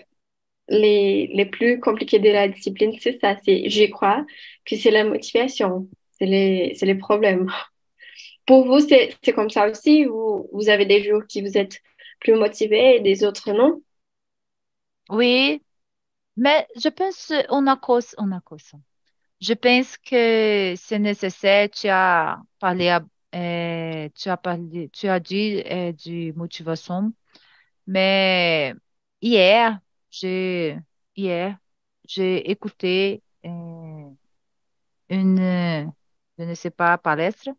les, 0.69 1.27
les 1.27 1.45
plus 1.45 1.79
compliqués 1.79 2.19
de 2.19 2.29
la 2.29 2.47
discipline 2.47 2.93
c'est 2.99 3.19
ça 3.19 3.37
je 3.45 3.85
crois 3.91 4.25
que 4.65 4.75
c'est 4.77 4.91
la 4.91 5.03
motivation 5.03 5.87
c'est 6.11 6.25
les 6.25 6.73
les 6.81 6.95
problèmes. 6.95 7.51
Pour 8.47 8.65
vous 8.65 8.79
c'est 8.79 9.33
comme 9.33 9.49
ça 9.51 9.69
aussi 9.69 10.05
vous 10.05 10.49
vous 10.53 10.69
avez 10.69 10.85
des 10.85 11.03
jours 11.03 11.23
qui 11.27 11.41
vous 11.41 11.57
êtes 11.57 11.79
plus 12.21 12.35
motivés 12.35 12.95
et 12.95 12.99
des 13.01 13.25
autres 13.25 13.51
non? 13.51 13.81
Oui. 15.09 15.63
Mais 16.37 16.67
je 16.77 16.89
pense 16.89 17.33
on 17.49 17.67
a 17.67 17.77
cause 17.77 18.15
on 18.17 18.31
a 18.33 18.41
cause. 18.41 18.71
Je 19.41 19.53
pense 19.53 19.97
que 19.97 20.75
c'est 20.77 20.99
nécessaire, 20.99 21.69
tu 21.71 21.87
as 21.89 22.41
parlé, 22.59 22.97
euh, 23.35 24.09
tu 24.15 24.29
as 24.29 24.37
parlé, 24.37 24.89
tu 24.91 25.07
as 25.09 25.19
dit 25.19 25.63
euh, 25.71 25.93
de 25.93 26.33
motivation, 26.37 27.13
mais 27.87 28.73
hier, 29.21 29.79
j'ai, 30.11 30.77
hier, 31.15 31.57
j'ai 32.07 32.51
écouté 32.51 33.23
euh, 33.45 33.49
une, 35.09 35.91
je 36.37 36.43
ne 36.43 36.53
sais 36.55 36.71
pas, 36.71 36.97
palestre, 36.97 37.49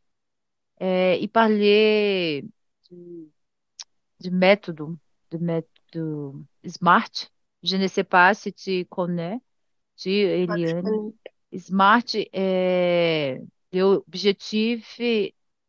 il 0.81 1.28
parlait 1.33 2.45
du, 2.90 3.31
du 4.23 4.31
méthode, 4.31 4.97
du 5.31 5.38
méthode 5.38 6.45
SMART. 6.67 7.31
Je 7.62 7.76
ne 7.76 7.87
sais 7.87 8.05
pas 8.05 8.35
si 8.35 8.52
tu 8.52 8.85
connais, 8.87 9.38
tu, 9.97 10.11
Eliane. 10.11 11.12
SMART 11.52 12.14
é 12.33 13.41
l'objectif, 13.73 14.99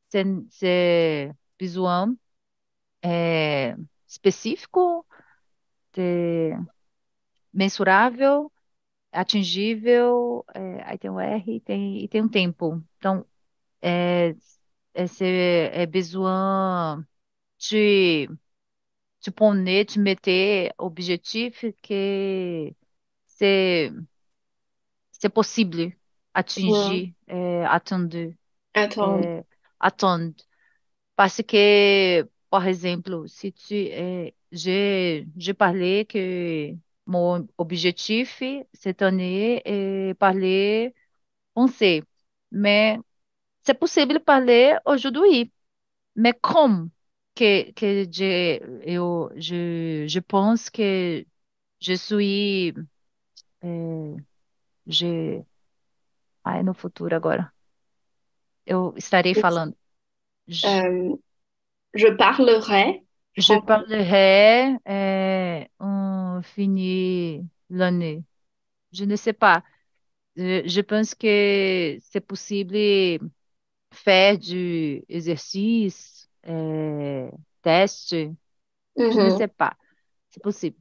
c'est 0.10 1.36
besoin 1.60 2.16
é, 3.02 3.76
específico, 4.08 5.06
de, 5.94 6.54
mensurável, 7.54 8.52
atingível, 9.12 10.46
é, 10.54 10.84
aí 10.84 10.98
tem 10.98 11.10
o 11.10 11.20
R 11.20 11.56
e 11.56 11.60
tem, 11.60 12.04
e 12.04 12.08
tem 12.08 12.22
um 12.22 12.30
tempo. 12.30 12.82
Então, 12.98 13.26
é, 13.82 14.36
esse 14.94 15.26
é 15.26 15.86
besoin 15.86 17.06
de, 17.58 18.30
de 19.26 19.32
poner, 19.32 19.86
de 19.86 20.00
meter 20.02 20.72
objetivo 20.78 21.72
que 21.84 22.72
c'est 23.28 23.92
c'est 25.12 25.30
possible 25.30 25.92
atingir, 26.34 27.10
Ouais. 27.10 27.14
euh, 27.32 27.66
atteindre, 27.68 28.34
attends 28.76 29.28
euh, 29.28 29.42
atteindre. 29.80 30.34
Parce 31.16 31.42
que, 31.44 32.24
par 32.50 32.68
exemple, 32.68 33.28
si 33.28 33.54
tu, 33.54 33.76
euh, 33.94 34.30
j'ai, 34.52 35.28
j'ai 35.38 35.54
parlé 35.54 36.06
que 36.08 36.72
mon 37.08 37.48
objectif 37.58 38.42
cette 38.74 39.02
année 39.02 39.62
est 39.66 40.16
parler 40.20 40.96
français, 41.54 42.04
mais 42.52 43.00
c'est 43.64 43.76
possible 43.80 44.16
de 44.16 44.20
parler 44.20 44.76
aujourd'hui. 44.86 45.54
Mais 46.16 46.34
comme? 46.42 46.92
Que, 47.36 47.72
que 47.74 48.06
je, 48.12 48.60
eu, 48.88 49.30
je, 49.40 50.08
je 50.08 50.20
pense 50.20 50.70
que 50.70 51.26
je 51.82 51.94
suis 51.94 52.74
euh, 53.64 54.18
je. 54.88 55.44
Ai, 56.46 56.64
no 56.64 56.74
futuro 56.74 57.16
agora. 57.16 57.54
Eu 58.66 58.94
estarei 58.98 59.34
falando. 59.36 59.76
Je, 60.48 60.66
Euh, 60.66 61.16
je 61.96 62.08
parlerai 62.18 63.04
je 63.38 63.56
parlerai 63.56 64.78
euh, 64.88 65.66
on 65.80 66.42
finit 66.44 67.48
l'année. 67.70 68.24
Je 68.94 69.06
ne 69.06 69.16
sais 69.18 69.34
pas. 69.34 69.64
Je, 70.38 70.64
je 70.68 70.82
pense 70.82 71.16
que 71.16 71.98
c'est 72.02 72.22
possible 72.22 72.76
faire 73.94 74.38
du 74.38 75.04
exercice, 75.10 76.13
euh, 76.48 77.30
test. 77.62 78.16
Je 79.10 79.20
ne 79.22 79.30
Mhm, 79.30 79.30
sais 79.30 79.48
pas. 79.48 79.76
C'est 80.30 80.44
possible. 80.44 80.78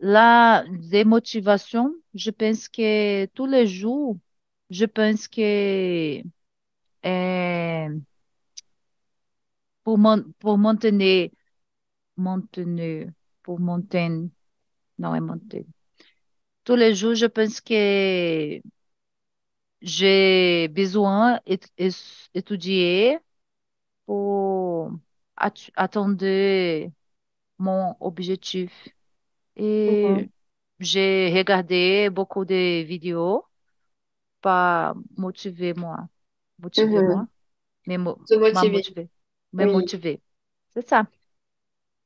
La 0.00 0.64
démotivation, 0.70 1.94
je 2.14 2.30
pense 2.30 2.68
que 2.68 3.26
tous 3.28 3.46
les 3.46 3.66
jours, 3.68 4.18
je 4.70 4.84
pense 4.86 5.28
que 5.28 6.22
euh, 7.06 8.00
pour, 9.84 9.98
mon- 9.98 10.32
pour 10.40 10.58
maintenir, 10.58 11.30
maintenir, 12.16 13.10
pour 13.42 13.60
maintenir, 13.60 14.30
non, 14.98 15.14
é 15.16 15.20
maintenir. 15.20 15.66
Tous 16.64 16.76
les 16.76 16.94
jours, 16.94 17.14
je 17.14 17.26
pense 17.26 17.60
que 17.60 18.60
j'ai 19.82 20.68
besoin 20.68 21.40
d'étudier 22.34 23.18
pour 24.10 24.92
atteindre 25.76 26.90
mon 27.58 27.96
objectif. 28.00 28.72
mhm, 29.86 30.24
Et 30.24 30.30
j'ai 30.80 31.32
regardé 31.36 32.10
beaucoup 32.10 32.44
de 32.44 32.82
vidéos 32.84 33.46
para 34.42 34.94
motiver 35.18 35.74
moi. 35.74 36.08
Motiver 36.58 37.02
moi. 37.02 37.26
mhm. 37.26 37.28
Me, 37.86 37.98
mo- 37.98 38.18
Se 38.24 38.36
m'a 38.52 38.64
motiver, 38.64 38.66
motiver. 38.66 39.10
Me 39.52 39.66
oui. 39.66 39.66
motiver. 39.66 40.22
C'est 40.70 40.88
ça. 40.88 41.06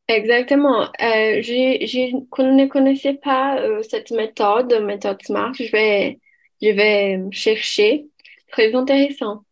Exactement. 0.09 0.83
Euh, 1.01 1.41
je 1.43 2.15
ne 2.43 2.67
connaissais 2.67 3.15
pas 3.15 3.59
euh, 3.61 3.83
cette 3.83 4.11
méthode, 4.11 4.73
méthode 4.83 5.23
SMART. 5.23 5.53
Je 5.55 5.71
vais, 5.73 6.21
je 6.61 6.69
vais 6.71 7.19
chercher. 7.33 8.07
Très 8.53 8.75
intéressant. 8.75 9.45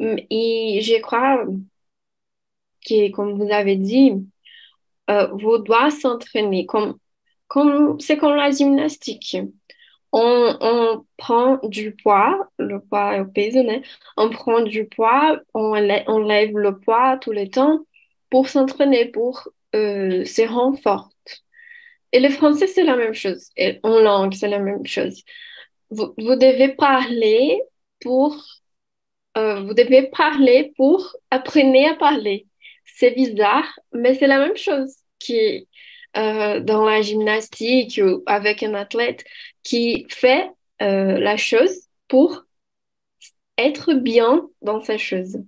Et 0.00 0.80
je 0.82 1.00
crois 1.02 1.44
que, 2.86 3.10
comme 3.10 3.34
vous 3.38 3.50
avez 3.52 3.76
dit, 3.76 4.12
euh, 5.10 5.28
vous 5.32 5.58
doit 5.58 5.90
s'entraîner. 5.90 6.66
Comme, 6.66 6.98
comme, 7.48 7.98
c'est 8.00 8.16
comme 8.16 8.34
la 8.36 8.50
gymnastique. 8.50 9.36
On, 10.12 10.56
on 10.60 11.06
prend 11.16 11.58
du 11.62 11.94
poids, 11.94 12.48
le 12.58 12.80
poids 12.80 13.16
est 13.16 13.20
au 13.20 13.26
peso, 13.26 13.62
né? 13.62 13.82
On 14.16 14.28
prend 14.30 14.60
du 14.60 14.86
poids, 14.86 15.40
on, 15.54 15.74
lè- 15.74 16.04
on 16.08 16.18
lève 16.18 16.56
le 16.56 16.78
poids 16.78 17.16
tout 17.18 17.32
le 17.32 17.48
temps 17.48 17.80
pour 18.28 18.48
s'entraîner, 18.48 19.06
pour 19.06 19.48
euh, 19.76 20.24
se 20.24 20.42
rendre 20.42 20.78
fort. 20.80 21.10
Et 22.12 22.20
le 22.20 22.28
français, 22.28 22.66
c'est 22.66 22.82
la 22.84 22.96
même 22.96 23.14
chose. 23.14 23.50
Et 23.56 23.78
en 23.84 24.00
langue, 24.00 24.34
c'est 24.34 24.48
la 24.48 24.58
même 24.58 24.84
chose. 24.84 25.22
Vous, 25.90 26.12
vous 26.18 26.36
devez 26.36 26.74
parler 26.74 27.62
pour, 28.00 28.36
euh, 29.36 29.60
vous 29.62 29.74
devez 29.74 30.08
parler 30.08 30.72
pour 30.76 31.16
apprendre 31.30 31.88
à 31.88 31.94
parler. 31.94 32.46
C'est 33.00 33.12
bizarre, 33.12 33.66
mais 33.94 34.14
c'est 34.14 34.26
la 34.26 34.38
même 34.38 34.58
chose 34.58 34.94
qui 35.18 35.66
euh, 36.18 36.60
dans 36.60 36.84
la 36.84 37.00
gymnastique 37.00 37.98
ou 38.04 38.22
avec 38.26 38.62
un 38.62 38.74
athlète 38.74 39.24
qui 39.62 40.06
fait 40.10 40.50
euh, 40.82 41.18
la 41.18 41.38
chose 41.38 41.88
pour 42.08 42.44
être 43.56 43.94
bien 43.94 44.46
dans 44.60 44.82
sa 44.82 44.98
chose. 44.98 45.38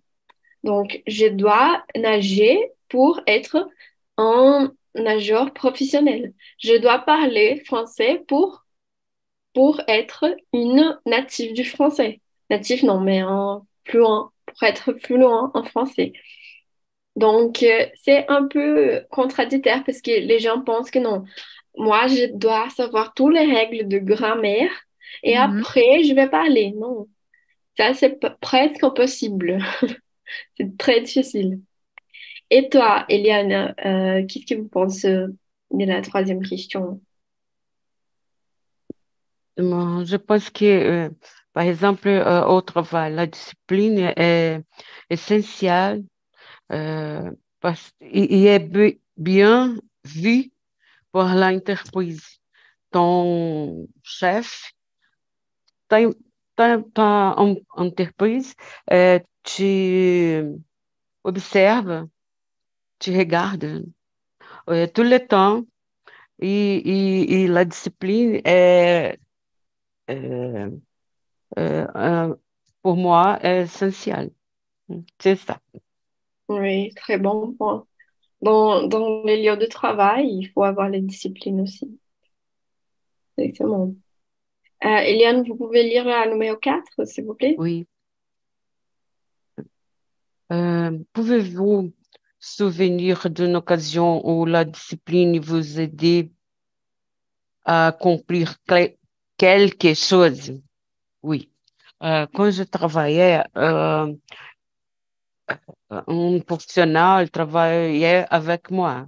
Donc, 0.65 1.03
je 1.07 1.27
dois 1.27 1.85
nager 1.95 2.59
pour 2.89 3.21
être 3.27 3.69
un 4.17 4.73
nageur 4.95 5.53
professionnel. 5.53 6.33
Je 6.59 6.79
dois 6.81 7.01
parler 7.01 7.63
français 7.67 8.25
pour, 8.29 8.65
pour 9.53 9.79
être 9.89 10.35
une 10.55 10.99
native 11.05 11.53
du 11.53 11.67
français. 11.67 12.23
Native, 12.49 12.87
non, 12.87 13.01
mais 13.01 13.19
un 13.21 13.63
fluent, 13.85 14.31
pour 14.47 14.63
être 14.63 14.95
fluent 14.95 15.25
en 15.25 15.65
français. 15.65 16.15
Donc, 17.17 17.63
euh, 17.63 17.87
c'est 17.97 18.29
un 18.31 18.47
peu 18.49 19.03
contradictoire 19.11 19.85
parce 19.85 20.01
que 20.01 20.11
les 20.11 20.39
gens 20.41 20.63
pensent 20.63 20.91
que 20.91 20.99
non, 20.99 21.25
moi, 21.77 22.07
je 22.09 22.33
dois 22.35 22.71
savoir 22.71 23.15
toutes 23.15 23.35
les 23.35 23.47
règles 23.53 23.89
de 23.89 23.99
grammaire 23.99 24.71
et 25.23 25.37
Mhm. 25.37 25.61
après, 25.61 26.05
je 26.05 26.15
vais 26.15 26.29
parler. 26.29 26.73
Non, 26.77 27.09
ça, 27.79 27.95
c'est 27.95 28.19
presque 28.41 28.83
impossible. 28.85 29.59
C'est 30.57 30.77
très 30.79 31.01
difficile. 31.03 31.61
Et 32.51 32.69
toi, 32.69 33.05
Eliane, 33.09 33.75
euh, 33.85 34.27
qu'est-ce 34.27 34.47
que 34.47 34.61
vous 34.61 34.69
pensez 34.69 35.09
de 35.73 35.85
la 35.87 36.03
troisième 36.03 36.43
question? 36.43 37.01
Je 39.57 40.17
pense 40.17 40.51
que, 40.51 40.65
euh, 40.65 41.11
par 41.53 41.65
exemple, 41.65 42.09
euh, 42.09 42.45
au 42.47 42.61
travail, 42.63 43.15
la 43.15 43.27
discipline 43.27 43.99
est 44.17 44.63
essentielle 45.11 46.05
euh, 46.73 47.31
parce 47.61 47.93
qu'il 48.01 48.47
est 48.47 48.59
bi- 48.61 49.01
bien 49.17 49.77
vu 50.05 50.53
par 51.13 51.35
l'entreprise. 51.37 52.41
Ton 52.93 53.89
chef, 54.03 54.73
ta, 55.89 55.99
ta, 56.57 56.79
ta 56.95 57.35
en- 57.39 57.57
entreprise, 57.77 58.55
euh, 58.93 59.19
tu 59.45 60.43
observes, 61.25 62.09
tu 62.99 63.17
regardes 63.17 63.85
euh, 64.71 64.87
tout 64.89 65.03
le 65.05 65.19
temps 65.27 65.65
et, 66.41 66.77
et, 66.77 67.43
et 67.45 67.49
la 67.49 67.65
discipline 67.65 68.41
est, 68.45 69.19
euh, 70.11 70.71
euh, 71.59 71.87
euh, 71.97 72.37
pour 72.83 72.97
moi, 72.97 73.39
est 73.43 73.63
essentielle. 73.65 74.31
C'est 75.21 75.37
ça. 75.37 75.61
Oui, 76.61 76.93
très 76.95 77.19
bon 77.19 77.53
point. 77.53 77.87
Dans, 78.41 78.87
dans 78.87 79.23
les 79.25 79.43
lieux 79.43 79.57
de 79.57 79.67
travail, 79.67 80.29
il 80.29 80.49
faut 80.49 80.65
avoir 80.65 80.89
les 80.89 81.01
disciplines 81.01 81.61
aussi. 81.61 81.99
Exactement. 83.39 83.95
Euh, 84.85 84.99
Eliane, 84.99 85.45
vous 85.45 85.55
pouvez 85.55 85.85
lire 85.85 86.05
la 86.05 86.27
numéro 86.27 86.57
4, 86.57 87.05
s'il 87.05 87.25
vous 87.25 87.35
plaît? 87.35 87.55
Oui. 87.57 87.87
Euh, 90.53 90.99
pouvez-vous 91.13 91.93
souvenir 92.41 93.31
d'une 93.31 93.57
occasion 93.57 94.27
où 94.29 94.45
la 94.45 94.65
discipline 94.65 95.39
vous 95.39 95.79
aidait 95.79 96.33
à 97.65 97.87
accomplir 97.89 98.57
quelque 99.37 99.95
chose? 99.95 100.61
Oui. 101.23 101.49
Euh, 102.03 102.27
quand 102.35 102.51
je 102.51 102.65
travaillais, 102.65 103.45
un 105.91 106.39
professionnel 106.41 107.31
travaillait 107.31 108.27
avec 108.31 108.71
moi. 108.71 109.07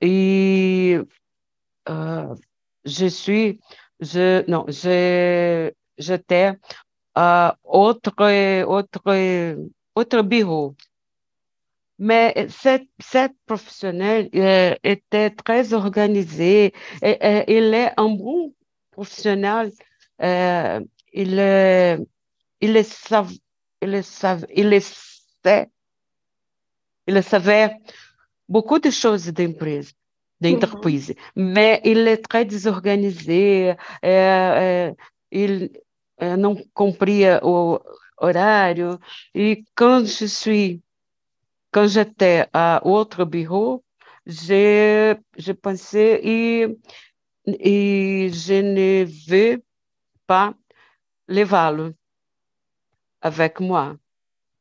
Et 0.00 0.98
euh, 1.88 2.34
je 2.84 3.06
suis, 3.06 3.60
je, 4.00 4.48
non, 4.48 4.64
j'étais 5.98 6.52
à 7.14 7.56
autre, 7.64 8.12
autre, 8.64 9.58
autre 9.94 10.22
bureau. 10.22 10.74
Mais 11.98 12.46
cette, 12.48 12.88
cette 13.00 13.34
professionnelle 13.44 14.30
euh, 14.36 14.74
était 14.84 15.30
très 15.30 15.72
organisée 15.72 16.72
et, 17.02 17.44
il 17.48 17.74
est 17.74 17.92
un 17.96 18.10
bon 18.10 18.54
professionnel. 18.92 19.72
Euh, 20.22 20.80
il, 21.12 21.40
il, 22.60 22.76
il, 22.76 22.76
sav- 22.84 24.46
il, 24.54 24.80
sait- 25.44 25.70
il 27.06 27.22
savait 27.22 27.76
beaucoup 28.48 28.78
de 28.78 28.90
choses 28.90 29.26
d'entreprise, 29.32 29.92
d'entreprise, 30.40 31.14
mais 31.36 31.80
il 31.84 32.06
est 32.08 32.18
très 32.28 32.44
désorganisé. 32.44 33.70
euh, 34.04 34.88
euh, 34.90 34.94
il 35.30 35.70
euh, 36.22 36.36
não 36.36 36.56
cumpria 36.74 37.40
o 37.44 37.80
horário. 38.18 38.98
E 39.34 39.64
quand 39.76 40.04
je 40.06 40.26
suis 40.28 40.82
quand 41.72 41.86
j'étais 41.88 42.46
à 42.52 42.80
autre 42.86 43.24
bureau, 43.24 43.84
j'ai 44.26 45.16
je 45.38 45.52
pensais 45.52 46.20
et, 46.24 46.66
et 47.46 48.30
je 48.32 48.54
ne 48.54 49.04
veux 49.28 49.62
pas 50.26 50.54
levá-lo 51.28 51.92
avec 53.20 53.60
moi 53.60 53.96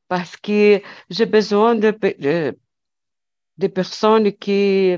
parce 0.07 0.37
que 0.37 0.81
j'ai 1.09 1.25
besoin 1.25 1.75
de, 1.75 1.91
de, 2.19 2.57
de 3.57 3.67
personnes 3.67 4.31
qui 4.33 4.95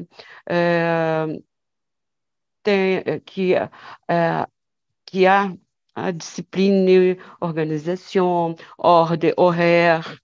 euh, 0.51 1.37
têm, 2.63 3.21
qui, 3.25 3.55
euh, 3.55 4.45
qui 5.05 5.25
a 5.27 5.51
a 5.95 6.11
discipline, 6.13 7.17
organisation, 7.41 8.55
ordem, 8.79 9.33
horaire, 9.37 10.17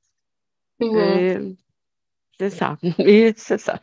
et 0.92 1.38
c'est 2.40 2.50
ça. 2.50 2.78
C'est 3.38 3.58
ça. 3.60 3.80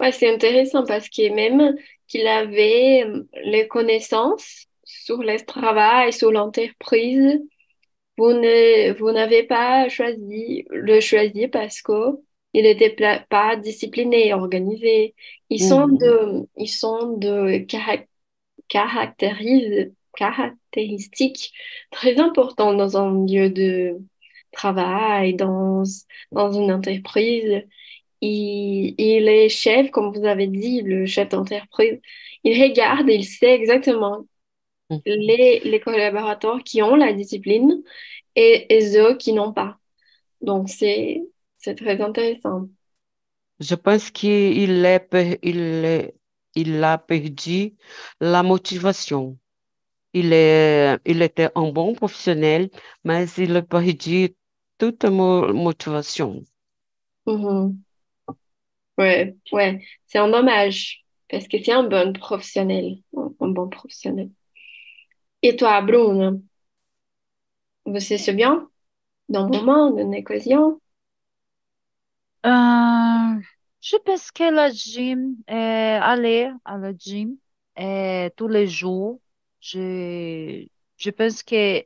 Ouais, 0.00 0.12
c'est 0.12 0.32
intéressant 0.32 0.84
parce 0.84 1.08
que 1.08 1.32
même 1.34 1.76
qu'il 2.08 2.26
avait 2.26 3.04
euh, 3.06 3.22
les 3.44 3.68
connaissances 3.68 4.66
sur 4.84 5.18
le 5.22 5.38
travail, 5.44 6.12
sur 6.12 6.30
l'entreprise, 6.32 7.40
vous 8.18 9.12
n'avez 9.12 9.42
pas 9.44 9.88
choisi 9.88 10.64
le 10.70 11.00
choisir 11.00 11.50
parce 11.50 11.82
que 11.82 11.92
il 12.52 12.62
n'était 12.64 12.94
pas 13.28 13.56
discipliné, 13.56 14.32
organisé. 14.32 15.14
Ils 15.50 15.60
sont 15.60 15.86
Mhm. 15.86 15.98
de, 16.00 16.48
ils 16.56 16.68
sont 16.68 17.16
de 17.18 17.58
caractéristiques 20.14 21.52
très 21.90 22.18
importantes 22.20 22.76
dans 22.76 22.96
un 22.96 23.26
lieu 23.26 23.50
de 23.50 23.98
travail, 24.52 25.34
dans, 25.34 25.82
dans 26.32 26.52
une 26.52 26.72
entreprise. 26.72 27.62
Il, 28.20 28.94
il 28.98 29.28
est 29.28 29.48
chef, 29.50 29.90
comme 29.90 30.12
vous 30.16 30.24
avez 30.26 30.46
dit, 30.48 30.82
le 30.82 31.06
chef 31.06 31.28
d'entreprise. 31.30 32.00
Il 32.44 32.60
regarde, 32.62 33.08
il 33.10 33.24
sait 33.24 33.54
exactement 33.54 34.26
les, 35.06 35.60
les 35.60 35.80
collaborateurs 35.80 36.62
qui 36.64 36.82
ont 36.82 36.96
la 36.96 37.12
discipline 37.12 37.82
et, 38.36 38.74
et 38.76 38.92
ceux 38.92 39.16
qui 39.16 39.32
n'ont 39.32 39.52
pas. 39.52 39.78
Donc, 40.42 40.68
c'est, 40.70 41.22
c'est 41.58 41.76
très 41.76 42.00
intéressant. 42.02 42.68
Je 43.60 43.74
pense 43.74 44.10
qu'il 44.10 44.84
est, 44.86 45.38
il 45.42 45.56
est- 45.84 46.14
il 46.56 46.84
a 46.84 46.98
perdu 46.98 47.74
la 48.20 48.42
motivation. 48.44 49.38
Il 50.14 50.32
est, 50.34 50.98
il 51.06 51.22
était 51.22 51.50
un 51.56 51.70
bon 51.72 51.94
professionnel, 51.94 52.70
mais 53.04 53.26
il 53.38 53.56
a 53.56 53.62
perdu 53.62 54.36
toute 54.78 55.04
mo- 55.06 55.52
motivation. 55.54 56.44
Mhm. 57.26 57.84
Ouais, 58.98 59.36
ouais, 59.52 59.84
c'est 60.06 60.18
un 60.18 60.28
dommage 60.30 61.04
parce 61.28 61.48
que 61.48 61.56
c'est 61.62 61.72
un 61.72 61.82
bon 61.84 62.12
professionnel, 62.12 62.98
un 63.16 63.48
bon 63.48 63.68
professionnel. 63.68 64.30
Et 65.44 65.54
toi, 65.56 65.80
Bruno, 65.80 66.42
vous 67.86 67.98
c'est 68.00 68.32
bien 68.34 68.68
d'un 69.30 69.48
moment, 69.48 69.90
d'une 69.92 70.14
occasion? 70.16 70.80
Euh, 72.46 73.40
je 73.80 73.96
pense 74.04 74.30
que 74.30 74.44
la 74.54 74.70
gym, 74.70 75.36
euh, 75.50 75.54
aller 76.00 76.50
à 76.64 76.76
la 76.78 76.92
gym 76.96 77.38
euh, 77.78 78.28
tous 78.36 78.48
les 78.48 78.66
jours, 78.66 79.20
je, 79.60 80.66
je 80.98 81.10
pense 81.10 81.42
que 81.42 81.82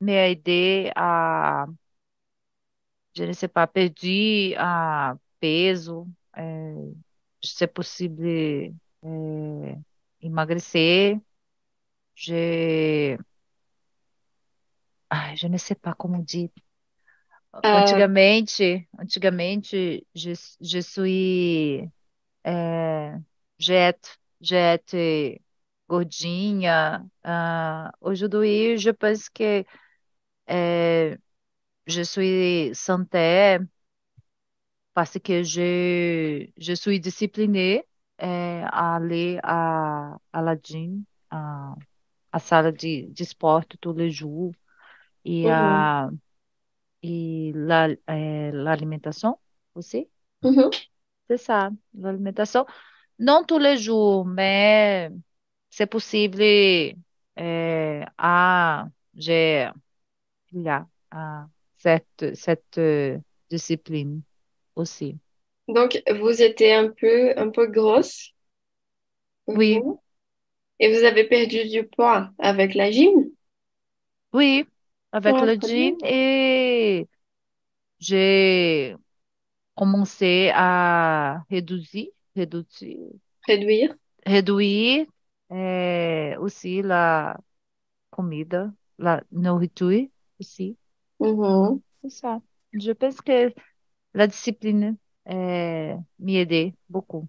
m'a 0.00 0.30
aidé 0.30 0.92
à, 0.96 1.66
je 3.14 3.24
ne 3.24 3.32
sais 3.32 3.48
pas, 3.48 3.66
perder 3.66 4.54
a 4.58 5.16
peso, 5.40 6.06
euh, 6.38 6.92
se 7.40 7.64
possível 7.66 8.74
euh, 9.04 9.74
emagrecer. 10.22 11.18
Je, 12.18 13.16
ai, 15.10 15.36
je 15.36 15.46
ne 15.48 15.58
sais 15.58 15.74
pas 15.74 15.92
como 15.94 16.22
dire. 16.22 16.48
Euh, 17.54 17.60
Antigamente, 17.72 18.86
antigamente, 18.98 19.74
je, 20.14 20.32
je 20.60 20.80
suis 20.80 21.90
é, 22.44 23.14
jet, 23.58 24.18
jet 24.40 24.94
gordinha. 25.88 27.04
Ah, 27.24 27.92
aujourd'hui, 28.00 28.78
je 28.78 28.90
pense 28.90 29.28
que 29.30 29.64
é, 30.48 31.18
je 31.86 32.02
suis 32.04 32.74
santé 32.74 33.58
parce 34.94 35.18
que 35.20 35.42
je, 35.42 36.46
je 36.56 36.72
suis 36.74 37.00
disciplinée 37.00 37.84
é, 38.18 38.62
à 38.66 38.96
aller 38.96 39.38
à, 39.42 40.18
à 40.32 40.42
la 40.42 40.56
gym, 40.60 41.04
à, 41.30 41.74
à 42.32 42.38
salle 42.40 42.72
de, 42.72 43.12
de 43.12 43.22
esporte 43.22 43.76
tous 43.80 43.94
les 43.94 44.10
jours 44.10 44.52
e 45.26 45.38
mhm, 45.42 45.48
a 45.50 46.10
e 47.02 47.52
la, 47.54 47.88
é, 48.08 48.50
l'alimentação 48.52 49.38
aussi, 49.74 50.10
mhm, 50.42 50.70
c'est 51.28 51.36
ça, 51.38 51.70
l'alimentação. 51.94 52.66
Non 53.18 53.44
tous 53.44 53.58
les 53.58 53.76
jours, 53.78 54.24
mais 54.26 55.10
c'est 55.70 55.86
possible 55.86 56.42
euh, 56.42 58.04
à 58.18 58.86
j'ai 59.14 59.68
il 60.52 60.62
y 60.62 60.68
a 60.70 60.88
à 61.12 61.48
cette 61.78 62.34
cette 62.36 62.78
euh, 62.78 63.18
discipline 63.50 64.22
aussi. 64.76 65.18
Donc, 65.68 66.02
vous 66.20 66.42
étiez 66.42 66.74
un 66.74 66.88
peu, 66.90 67.32
un 67.38 67.48
peu 67.50 67.66
grosse? 67.68 68.34
Oui, 69.46 69.84
Mhm. 69.84 69.98
Et 70.80 70.88
vous 70.92 71.04
avez 71.04 71.22
perdu 71.28 71.68
du 71.68 71.86
poids 71.86 72.30
avec 72.40 72.74
la 72.74 72.90
gym? 72.90 73.30
oui, 74.32 74.66
avec 75.12 75.42
bien. 75.60 75.60
gym 75.60 75.96
et 76.04 77.08
j'ai 78.00 78.96
commencé 79.76 80.50
à 80.54 81.44
réduire, 81.50 82.08
réduire, 82.36 82.98
Réduire? 83.48 83.96
réduire 84.26 85.06
euh, 85.52 86.36
aussi 86.38 86.82
la 86.82 87.38
comida, 88.10 88.72
la 88.98 89.22
nourriture 89.32 90.08
aussi. 90.40 90.78
Mhm. 91.20 91.80
C'est 92.02 92.10
ça. 92.10 92.40
Je 92.72 92.92
pense 92.92 93.20
que 93.20 93.52
la 94.14 94.26
discipline 94.28 94.98
euh, 95.30 95.96
m'y 96.20 96.38
aidé 96.38 96.76
beaucoup. 96.90 97.28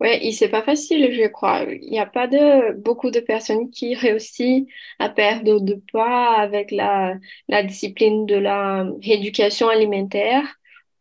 Ouais, 0.00 0.24
et 0.26 0.32
c'est 0.32 0.48
pas 0.48 0.62
facile, 0.62 1.12
je 1.12 1.26
crois. 1.28 1.64
Il 1.70 1.90
n'y 1.90 1.98
a 1.98 2.06
pas 2.06 2.26
de 2.26 2.72
beaucoup 2.74 3.10
de 3.10 3.20
personnes 3.20 3.70
qui 3.70 3.94
réussissent 3.94 4.64
à 4.98 5.10
perdre 5.10 5.60
de 5.60 5.74
poids 5.90 6.30
avec 6.40 6.70
la, 6.70 7.16
la 7.48 7.62
discipline 7.62 8.24
de 8.24 8.36
la 8.36 8.84
rééducation 9.02 9.68
alimentaire 9.68 10.42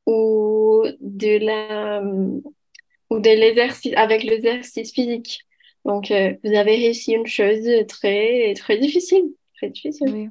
ou 0.06 0.84
de 1.02 1.38
la 1.46 2.02
ou 3.10 3.20
de 3.20 3.30
l'exercice 3.30 3.94
avec 3.96 4.24
l'exercice 4.24 4.94
physique. 4.94 5.40
Donc, 5.86 6.12
euh, 6.12 6.34
vous 6.44 6.54
avez 6.56 6.76
réussi 6.76 7.14
une 7.14 7.28
chose 7.28 7.68
très 7.88 8.54
très 8.56 8.78
difficile, 8.78 9.26
très 9.58 9.70
difficile. 9.70 10.14
Oui, 10.14 10.30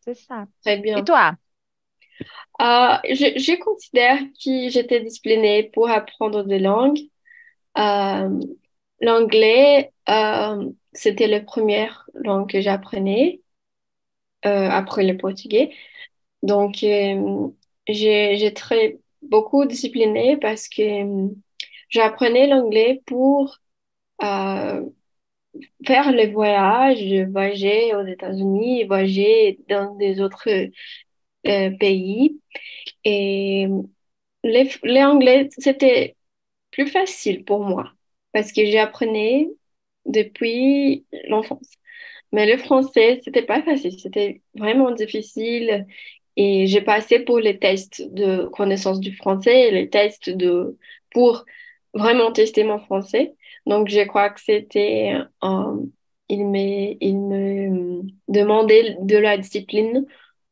c'est 0.00 0.14
ça. 0.14 0.46
Très 0.62 0.78
Et 0.94 1.02
bien. 1.02 1.04
toi? 1.04 1.36
Euh, 2.60 2.96
je, 3.10 3.38
je 3.38 3.58
considère 3.62 4.18
que 4.44 4.68
j'étais 4.70 5.00
disciplinée 5.00 5.70
pour 5.74 5.88
apprendre 5.90 6.44
des 6.44 6.58
langues. 6.58 6.98
Euh, 7.78 8.40
l'anglais, 9.00 9.92
euh, 10.08 10.70
c'était 10.92 11.26
la 11.26 11.40
première 11.40 12.08
langue 12.14 12.50
que 12.50 12.60
j'apprenais 12.60 13.40
euh, 14.46 14.68
après 14.70 15.04
le 15.04 15.16
portugais. 15.16 15.74
Donc, 16.42 16.76
j'ai, 17.88 18.52
très 18.54 18.98
beaucoup 19.22 19.64
discipliné 19.66 20.36
parce 20.36 20.68
que 20.68 21.28
j'apprenais 21.90 22.46
l'anglais 22.46 23.02
pour 23.06 23.58
faire 25.86 26.12
les 26.12 26.26
voyages, 26.28 27.02
voyager 27.30 27.94
aux 27.94 28.06
États-Unis, 28.06 28.84
voyager 28.84 29.60
dans 29.68 29.94
des 29.94 30.20
autres 30.20 30.48
pays. 31.42 32.40
Et 33.04 33.68
les, 34.44 34.70
les 34.82 35.02
anglais, 35.02 35.48
c'était 35.58 36.16
plus 36.74 36.88
facile 36.88 37.44
pour 37.44 37.64
moi 37.64 37.92
parce 38.32 38.52
que 38.52 38.66
j'apprenais 38.66 39.48
depuis 40.06 41.06
l'enfance. 41.28 41.70
Mais 42.32 42.46
le 42.52 42.58
français, 42.58 43.20
c'était 43.24 43.42
pas 43.44 43.62
facile, 43.62 43.98
c'était 44.00 44.42
vraiment 44.56 44.90
difficile 44.90 45.86
et 46.36 46.66
j'ai 46.66 46.80
passé 46.82 47.20
pour 47.20 47.38
les 47.38 47.58
tests 47.58 48.02
de 48.12 48.46
connaissance 48.46 49.00
du 49.00 49.14
français 49.16 49.68
et 49.68 49.70
les 49.70 49.88
tests 49.90 50.30
de 50.30 50.76
pour 51.12 51.44
vraiment 51.94 52.32
tester 52.32 52.64
mon 52.64 52.80
français. 52.80 53.34
Donc 53.66 53.88
je 53.88 54.00
crois 54.06 54.30
que 54.30 54.40
c'était 54.40 55.14
euh, 55.44 55.76
il 56.28 56.46
me 56.46 56.96
il 57.00 57.18
me 57.20 58.02
demandait 58.28 58.96
de 59.00 59.16
la 59.16 59.38
discipline 59.38 60.06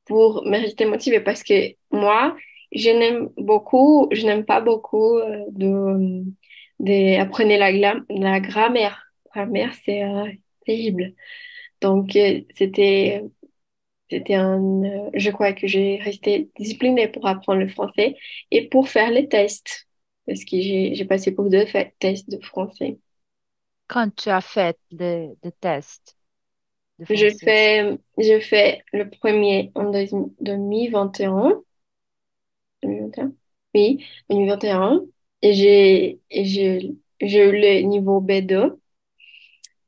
pour 0.07 0.45
me 0.47 0.59
rester 0.59 0.85
motivée 0.87 1.21
parce 1.21 1.43
que 1.43 1.75
moi, 1.91 2.37
je 2.75 2.91
n'aime 2.91 3.31
beaucoup, 3.37 4.09
je 4.13 4.27
n'aime 4.27 4.45
pas 4.45 4.61
beaucoup 4.61 5.19
euh, 5.19 5.45
de, 5.53 6.25
de 6.81 7.19
apprendre 7.21 7.51
la, 7.57 7.73
grammaire. 8.41 9.05
Grammaire, 9.35 9.75
c'est 9.85 10.03
euh, 10.05 10.31
terrible. 10.67 11.15
Donc, 11.83 12.17
euh, 12.17 12.43
c'était, 12.57 13.23
c'était 14.11 14.35
un, 14.35 14.85
euh, 14.85 15.11
je 15.15 15.31
crois 15.31 15.53
que 15.55 15.67
j'ai 15.67 15.97
resté 15.99 16.51
disciplinée 16.59 17.09
pour 17.09 17.27
apprendre 17.29 17.61
le 17.61 17.69
français 17.69 18.17
et 18.51 18.69
pour 18.69 18.89
faire 18.89 19.11
les 19.11 19.29
tests. 19.29 19.89
Parce 20.27 20.45
que 20.45 20.61
j'ai, 20.61 20.95
passé 21.07 21.31
beaucoup 21.33 21.51
de 21.51 21.65
fa- 21.67 21.87
tests 22.01 22.31
de 22.31 22.41
français. 22.45 22.99
Quand 23.87 24.11
tu 24.17 24.29
as 24.31 24.41
fait 24.41 24.77
le, 24.91 25.37
le 25.45 25.53
test 25.53 26.17
de 26.99 27.07
Je 27.11 27.31
fais, 27.45 27.99
je 28.19 28.41
fais 28.41 28.83
le 28.93 29.09
premier 29.11 29.71
en 29.75 29.91
deux- 29.91 30.07
2021. 30.41 31.63
2021? 32.83 33.33
Oui, 33.75 34.05
2021. 34.31 35.01
Et 35.43 35.55
j'ai, 35.55 36.21
et 36.31 36.45
j'ai, 36.45 36.95
j'ai 37.21 37.45
eu 37.49 37.53
le 37.53 37.83
niveau 37.83 38.21
B2. 38.21 38.79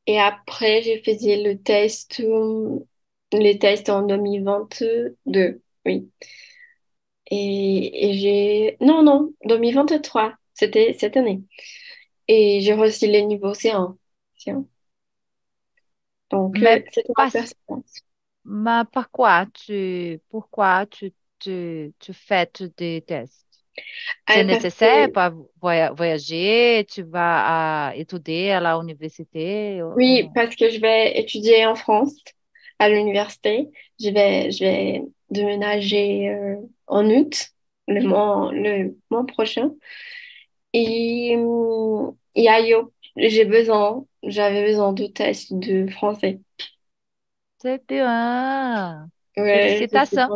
Et 0.06 0.20
après, 0.20 0.82
j'ai 0.82 1.02
fait 1.02 1.16
le 1.42 1.54
test, 1.62 2.22
les 3.32 3.58
tests 3.58 3.88
en 3.88 4.02
2022. 4.02 5.62
Oui. 5.86 6.10
Et, 7.30 8.10
et 8.10 8.14
j'ai, 8.18 8.76
non, 8.80 9.02
non, 9.02 9.32
2023. 9.46 10.34
C'était 10.54 10.94
cette 10.98 11.16
année. 11.16 11.42
Et 12.28 12.60
j'ai 12.60 12.74
reçu 12.74 13.06
le 13.10 13.20
niveau 13.20 13.54
C1. 13.54 13.96
C1. 14.38 14.66
Donc, 16.30 16.56
euh, 16.62 16.80
c'était 16.92 17.12
ma 17.16 17.28
mais 18.44 18.82
pourquoi 18.92 19.46
tu, 19.46 20.20
pourquoi 20.28 20.86
tu, 20.86 21.12
tu, 21.44 21.94
tu 21.98 22.12
fais 22.14 22.50
des 22.78 23.02
tests? 23.02 23.46
C'est 24.26 24.44
nécessaire 24.44 25.10
pour 25.12 25.50
voya- 25.62 25.92
voyager, 25.94 26.86
tu 26.90 27.02
vas 27.04 27.88
à 27.90 27.96
étudier 27.96 28.52
à 28.52 28.60
la 28.60 28.76
université 28.78 29.82
ou, 29.82 29.88
ou 30.08 30.18
oui, 30.18 30.30
parce 30.34 30.56
que 30.56 30.70
je 30.70 30.80
vais 30.80 31.18
étudier 31.18 31.66
en 31.66 31.74
France 31.76 32.14
à 32.78 32.88
l'université. 32.88 33.70
Je 34.00 34.10
vais, 34.10 34.50
je 34.50 34.64
vais 34.64 35.02
déménager 35.30 36.30
euh, 36.30 36.56
en 36.86 37.08
août, 37.10 37.50
le 37.88 38.02
mois, 38.06 38.50
le 38.52 38.98
mois 39.10 39.26
prochain. 39.26 39.70
Et, 40.72 41.36
hum, 41.36 42.16
et 42.34 42.48
ailleurs, 42.48 42.88
j'ai 43.16 43.44
besoin, 43.44 44.04
j'avais 44.24 44.66
besoin 44.66 44.92
de 44.92 45.06
tests 45.06 45.52
de 45.54 45.86
français. 45.90 46.40
C'est 47.60 47.84
bien. 47.88 49.10
Ouais, 49.36 49.88
Félicitations. 49.92 50.30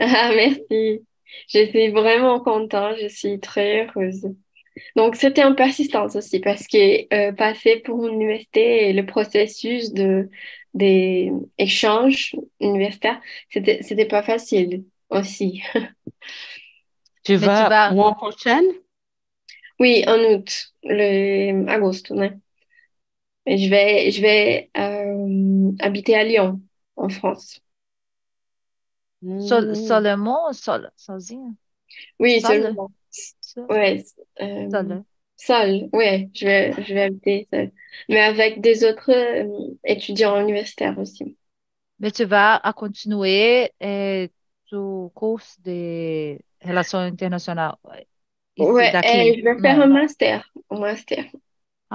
Ah, 0.00 0.32
merci. 0.34 1.06
Je 1.48 1.66
suis 1.68 1.90
vraiment 1.90 2.40
contente, 2.40 2.96
je 3.00 3.08
suis 3.08 3.40
très 3.40 3.86
heureuse. 3.86 4.26
Donc, 4.96 5.16
c'était 5.16 5.44
en 5.44 5.54
persistance 5.54 6.16
aussi 6.16 6.40
parce 6.40 6.66
que 6.68 7.14
euh, 7.14 7.32
passer 7.32 7.78
pour 7.80 8.06
une 8.06 8.14
université 8.16 8.90
et 8.90 8.92
le 8.94 9.06
processus 9.06 9.92
de, 9.92 10.30
des 10.74 11.32
échanges 11.58 12.36
universitaires, 12.60 13.20
c'était, 13.50 13.82
c'était 13.82 14.06
pas 14.06 14.22
facile 14.22 14.84
aussi. 15.10 15.62
Tu 17.24 17.36
tu 17.54 17.64
vas 17.64 17.64
vas, 17.64 17.92
mois 17.92 18.14
prochain? 18.14 18.62
Oui, 19.78 20.04
en 20.06 20.18
août, 20.20 20.72
le 20.84 21.82
août, 21.82 22.10
ouais. 22.10 22.32
Et 23.46 23.58
je 23.58 23.70
vais, 23.70 24.10
je 24.10 24.20
vais 24.22 24.70
euh, 24.76 25.72
habiter 25.80 26.14
à 26.14 26.24
Lyon, 26.24 26.60
en 26.96 27.08
France. 27.08 27.60
Sol, 29.36 29.74
Hmm, 29.74 29.76
seulement, 29.76 30.52
sol? 30.52 30.90
Oui, 32.18 32.40
Seul, 32.40 32.80
seulement. 32.80 32.90
seul, 33.40 33.70
Ouais, 33.70 34.04
euh, 34.40 34.70
seul. 34.70 35.04
seule, 35.36 35.88
ouais, 35.92 36.30
je 36.34 36.46
vais, 36.46 36.72
je 36.84 36.94
vais 36.94 37.02
habiter 37.04 37.48
seule. 37.52 37.72
Mais 38.08 38.20
avec 38.20 38.60
des 38.60 38.84
autres 38.84 39.10
euh, 39.12 39.74
étudiants 39.84 40.40
universitaires 40.40 40.98
aussi. 40.98 41.38
Mais 41.98 42.10
tu 42.12 42.24
vas 42.24 42.56
à 42.56 42.72
continuer 42.72 43.72
euh, 43.82 44.26
ton 44.70 45.10
cours 45.10 45.40
de 45.64 46.38
relations 46.62 46.98
internationales 46.98 47.76
Ouais, 48.58 48.98
je 49.36 49.42
vais 49.44 49.60
faire 49.60 49.80
un 49.80 49.86
Non. 49.86 49.88
master, 49.88 50.44
un 50.70 50.78
master. 50.80 51.24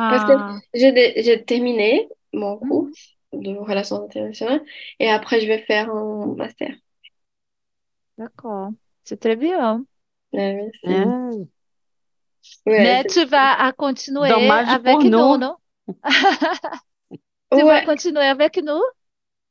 Parce 0.08 0.24
que 0.26 0.34
Ah, 0.36 0.62
j'ai 0.76 1.46
terminé 1.46 2.10
mon 2.34 2.58
cours 2.60 2.90
mhm, 2.90 2.96
de 3.34 3.52
relations 3.58 4.04
internationales 4.06 4.64
et 5.00 5.10
après 5.10 5.42
je 5.42 5.48
vais 5.48 5.64
faire 5.64 5.90
un 5.92 6.36
master. 6.36 6.72
D'accord. 8.18 8.72
C'est 9.06 9.20
très 9.22 9.36
bien. 9.38 9.86
Ouais, 10.34 10.54
merci. 10.54 10.94
hein? 10.94 11.48
Ouais, 12.66 12.96
Mais 12.96 13.04
c'est- 13.04 13.14
tu 13.14 13.26
vas 13.26 13.54
à 13.62 13.72
continuer 13.74 14.30
Dommage 14.30 14.68
avec 14.68 14.84
pour 14.84 15.04
nous, 15.04 15.38
nous. 15.38 15.38
non? 15.38 15.58
Tu 17.56 17.64
vas 17.64 17.82
continuer 17.82 18.22
avec 18.24 18.58
nous? 18.58 18.82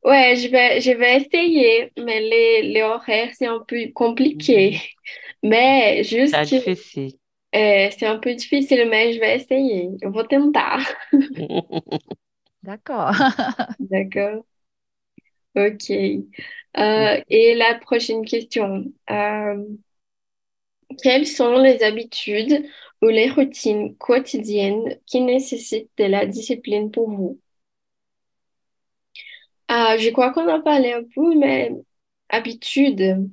ouais, 0.05 0.37
je 0.37 0.49
vais, 0.49 0.81
je 0.81 0.91
vais 0.93 1.17
essayer, 1.23 1.93
mais 1.99 2.21
les, 2.21 2.63
les 2.73 2.83
horaires, 2.83 3.31
c'est 3.35 3.47
un 3.47 3.61
peu 3.67 3.77
compliqué. 3.95 4.79
Mhm. 4.79 4.83
Mais 5.43 6.03
C'est 6.25 6.45
juste, 6.45 6.45
difficile. 6.47 7.19
Euh, 7.55 7.89
c'est 7.97 8.07
un 8.07 8.19
peu 8.19 8.35
difficile, 8.35 8.89
mais 8.91 9.13
je 9.15 9.21
vais 9.21 9.37
essayer. 9.37 9.91
Je 10.03 10.09
vais 10.09 10.25
tentar. 10.27 10.81
D'accord. 12.63 13.15
D'accord. 13.79 14.45
Ok. 15.57 15.91
Euh, 16.77 17.21
et 17.29 17.55
la 17.55 17.75
prochaine 17.79 18.25
question. 18.25 18.85
Euh, 19.11 19.65
quelles 21.03 21.27
sont 21.27 21.59
les 21.59 21.83
habitudes 21.85 22.65
ou 23.03 23.07
les 23.09 23.31
routines 23.31 23.97
quotidiennes 23.97 24.99
qui 25.07 25.21
nécessitent 25.21 25.91
de 25.99 26.05
la 26.05 26.27
discipline 26.27 26.91
pour 26.91 27.11
vous? 27.11 27.41
Ah, 29.69 29.97
je 29.99 30.11
crois 30.11 30.33
qu'on 30.33 30.49
a 30.49 30.61
parlé 30.61 30.93
un 30.93 31.03
peu, 31.15 31.35
mais 31.37 31.71
habitude, 32.29 33.31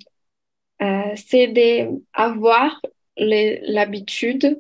euh, 0.82 1.14
c'est 1.16 1.48
d'avoir 1.50 2.82
l'habitude 3.18 4.60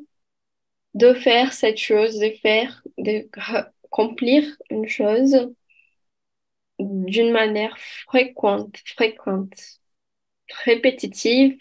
de 0.93 1.13
faire 1.13 1.53
cette 1.53 1.77
chose, 1.79 2.19
de 2.19 2.31
faire, 2.41 2.83
de 2.97 3.29
accomplir 3.85 4.45
une 4.69 4.87
chose 4.87 5.53
d'une 6.81 7.31
manière 7.31 7.77
fréquente, 7.79 8.77
fréquente, 8.85 9.53
répétitive. 10.65 11.57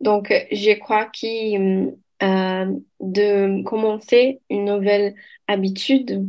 Donc, 0.00 0.32
je 0.50 0.78
crois 0.78 1.06
que 1.06 1.94
euh, 2.22 2.80
de 3.00 3.62
commencer 3.64 4.40
une 4.50 4.66
nouvelle 4.66 5.14
habitude, 5.48 6.28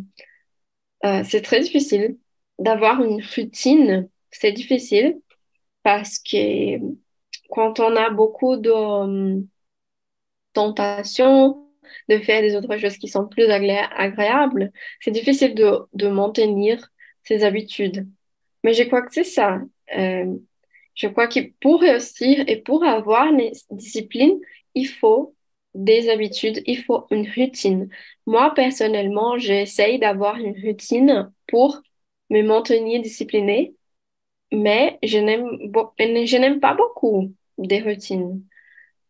euh, 1.06 1.24
c'est 1.24 1.42
très 1.42 1.62
difficile. 1.62 2.18
D'avoir 2.60 3.04
une 3.04 3.22
routine, 3.36 4.10
c'est 4.32 4.52
difficile 4.52 5.20
parce 5.84 6.20
que 6.20 6.80
quand 7.50 7.80
on 7.80 7.96
a 7.96 8.10
beaucoup 8.10 8.58
de 8.58 8.72
euh, 8.72 9.42
tentations, 10.54 11.70
de 12.10 12.18
faire 12.20 12.42
des 12.42 12.56
autres 12.56 12.78
choses 12.78 12.98
qui 12.98 13.08
sont 13.08 13.28
plus 13.28 13.46
agréables, 13.46 14.72
c'est 15.02 15.12
difficile 15.12 15.54
de, 15.56 15.80
de 15.94 16.08
maintenir 16.08 16.92
ses 17.26 17.44
habitudes. 17.44 18.08
Mais 18.64 18.74
je 18.74 18.84
crois 18.84 19.02
que 19.02 19.14
c'est 19.14 19.24
ça. 19.24 19.62
Euh, 19.98 20.36
je 20.96 21.08
crois 21.08 21.28
que 21.28 21.40
pour 21.62 21.82
réussir 21.82 22.44
et 22.48 22.62
pour 22.62 22.84
avoir 22.84 23.28
une 23.28 23.52
discipline, 23.72 24.40
il 24.76 24.88
faut 24.88 25.36
des 25.74 26.10
habitudes, 26.10 26.64
il 26.66 26.82
faut 26.84 27.06
une 27.12 27.30
routine. 27.36 27.90
Moi, 28.26 28.54
personnellement, 28.56 29.38
j'essaye 29.38 30.00
d'avoir 30.00 30.38
une 30.38 30.56
routine 30.66 31.32
pour 31.48 31.82
me 32.30 32.42
maintenir 32.42 33.02
disciplinée, 33.02 33.76
mais 34.52 35.00
je 35.04 35.20
n'aime, 35.20 36.60
pas 36.60 36.74
beaucoup 36.74 37.34
des 37.58 37.82
routines. 37.82 38.44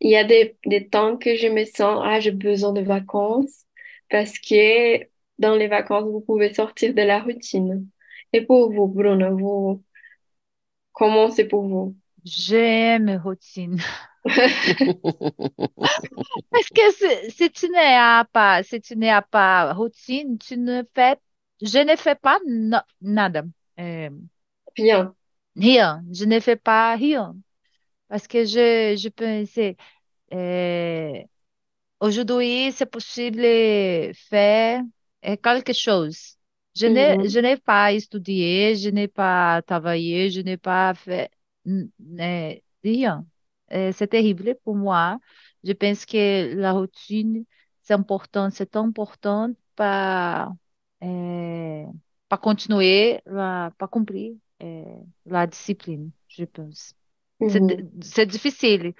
Il 0.01 0.11
y 0.11 0.17
a 0.17 0.23
des, 0.23 0.57
des 0.65 0.87
temps 0.89 1.17
que 1.17 1.35
je 1.35 1.47
me 1.47 1.65
sens, 1.65 2.01
ah, 2.03 2.19
j'ai 2.19 2.31
besoin 2.31 2.73
de 2.73 2.81
vacances, 2.81 3.65
parce 4.09 4.39
que 4.39 5.05
dans 5.39 5.55
les 5.55 5.67
vacances, 5.67 6.05
vous 6.05 6.21
pouvez 6.21 6.53
sortir 6.53 6.93
de 6.93 7.01
la 7.01 7.19
routine. 7.21 7.87
Et 8.35 8.45
pour 8.45 8.69
vous, 8.73 8.87
Bruno, 8.89 9.37
vous, 9.37 9.83
comment 10.91 11.31
c'est 11.31 11.47
pour 11.47 11.67
vous? 11.67 11.95
J'aime 12.25 13.21
routine. 13.23 13.79
Parce 16.51 16.69
que 16.69 17.29
si, 17.29 17.51
tu 17.51 17.69
n'as 17.69 18.25
pas, 18.25 18.63
si 18.63 18.81
tu 18.81 18.97
n'as 18.97 19.21
pas 19.21 19.73
routine, 19.73 20.37
tu 20.37 20.57
ne 20.57 20.83
fais, 20.93 21.17
je 21.61 21.79
ne 21.79 21.95
fais 21.95 22.15
pas 22.15 22.39
nada. 23.01 23.43
Euh, 23.79 24.09
rien. 24.77 25.15
Rien. 25.55 26.03
Je 26.11 26.25
ne 26.25 26.39
fais 26.39 26.55
pas 26.57 26.95
rien. 26.95 27.35
Parce 28.09 28.27
que 28.27 28.45
je, 28.45 28.95
je 28.97 29.09
pensais, 29.09 29.77
euh, 30.33 31.23
aujourd'hui, 32.01 32.71
c'est 32.73 32.85
possible 32.87 33.37
de 33.41 34.11
faire 34.29 34.83
euh, 35.25 35.37
quelque 35.37 35.73
chose. 35.73 36.34
Je 36.75 36.87
n'ai, 36.87 37.17
Mhm. 37.17 37.29
je 37.29 37.39
n'ai 37.39 37.57
pas 37.57 37.91
étudié, 37.93 38.75
je 38.75 38.89
n'ai 38.89 39.07
pas 39.07 39.61
travaillé, 39.63 40.29
je 40.31 40.41
n'ai 40.41 40.57
pas 40.57 40.93
fait 40.95 41.31
rien. 42.83 43.25
C'est 43.69 44.07
terrible 44.07 44.55
pour 44.63 44.75
moi. 44.75 45.19
Je 45.63 45.73
pense 45.73 46.05
que 46.05 46.53
la 46.55 46.71
routine, 46.73 47.45
c'est 47.81 47.93
important, 47.93 48.49
c'est 48.51 48.75
important 48.75 49.51
para, 49.75 50.53
euh, 51.03 51.85
para 52.29 52.41
continuer, 52.41 53.21
la, 53.25 53.71
para 53.77 53.89
cumprir 53.89 54.35
euh, 54.63 54.83
la 55.25 55.47
discipline, 55.47 56.11
je 56.29 56.45
pense. 56.45 56.95
C'est, 57.47 57.63
Mhm. 57.63 57.89
c'est 58.01 58.25
difficile. 58.27 58.93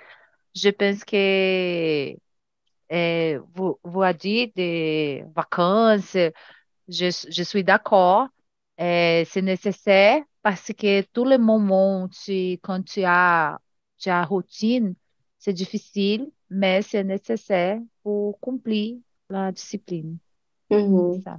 Je 0.55 0.69
pense 0.69 1.03
que 1.05 2.15
euh, 2.91 3.39
vous, 3.55 3.79
vous 3.83 4.03
avez 4.03 4.17
dit 4.17 4.47
des 4.55 5.25
vacances, 5.35 6.17
je, 6.87 7.27
je 7.29 7.43
suis 7.43 7.63
d'accord, 7.63 8.27
euh, 8.79 9.23
c'est 9.25 9.41
nécessaire 9.41 10.21
parce 10.41 10.71
que 10.73 11.01
tous 11.01 11.25
les 11.25 11.37
moments, 11.37 12.07
tu, 12.07 12.53
quand 12.61 12.83
tu 12.83 13.03
as, 13.03 13.59
tu 13.97 14.09
as 14.09 14.23
routine, 14.23 14.95
c'est 15.39 15.53
difficile, 15.53 16.29
mais 16.49 16.81
c'est 16.81 17.03
nécessaire 17.03 17.79
pour 18.03 18.35
accomplir 18.35 18.97
la 19.29 19.51
discipline. 19.51 20.17
Mhm. 20.69 21.21
ça. 21.21 21.37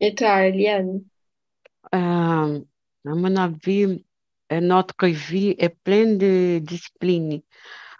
Et 0.00 0.14
toi, 0.14 0.46
Eliane? 0.46 1.02
Euh, 1.94 1.98
à 1.98 3.14
mon 3.14 3.36
avis, 3.36 4.04
euh, 4.52 4.60
notre 4.60 5.06
vie 5.06 5.54
est 5.58 5.76
pleine 5.84 6.18
de 6.18 6.60
discipline 6.62 7.42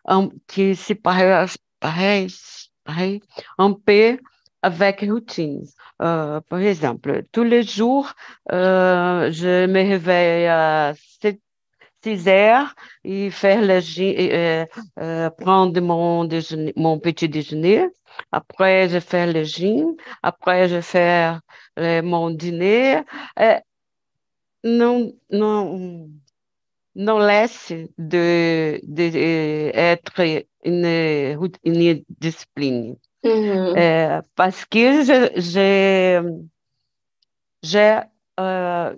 um, 0.07 0.31
qui 0.47 0.75
se 0.75 0.95
parece, 0.95 1.59
parece, 1.81 2.71
parece 2.85 3.23
un 3.59 3.73
peu 3.73 4.19
avec 4.63 5.01
routine. 5.03 5.65
Euh, 6.01 6.41
par 6.41 6.61
exemple, 6.61 7.25
tous 7.33 7.45
les 7.45 7.63
jours, 7.63 8.13
euh, 8.53 9.31
je 9.33 9.67
me 9.67 9.81
réveille 9.81 10.47
à 10.47 10.95
7, 11.21 11.41
6 12.05 12.29
heures 12.29 12.75
et 13.05 13.31
faire 13.31 13.61
le, 13.63 13.81
euh, 14.01 14.67
euh, 15.01 15.31
prendre 15.31 15.81
mon, 15.81 16.29
petit 16.99 17.29
déjeuner. 17.29 17.89
Après, 18.31 18.89
je 18.89 19.01
fais 19.01 19.33
le 19.33 19.45
gym. 19.45 19.95
Après, 20.23 20.69
je 20.69 20.81
fais 20.81 21.33
mon 22.03 22.31
dîner. 22.31 23.03
Euh, 23.39 23.59
não, 24.65 25.13
não, 25.31 26.11
não 26.95 27.19
laisse 27.19 27.73
de, 27.99 28.81
être 29.75 30.45
une, 30.65 31.53
une 31.65 32.05
discipline. 32.09 32.97
Mhm. 33.25 33.77
Euh, 33.77 34.21
parce 34.37 34.65
que 34.67 35.03
je- 35.05 35.33
j'ai 35.41 36.21
j'ai 37.63 38.01
euh, 38.41 38.97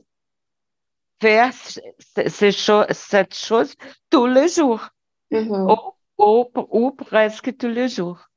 fait 1.21 2.53
cho- 2.53 2.85
cette 2.93 3.35
chose 3.35 3.75
tous 4.11 4.27
les 4.27 4.49
jours, 4.49 4.89
ou, 5.67 5.77
ou, 6.19 6.47
ou 6.71 6.93
presque 6.93 7.57
tous 7.59 7.69
les 7.69 7.89
jours. 7.89 8.31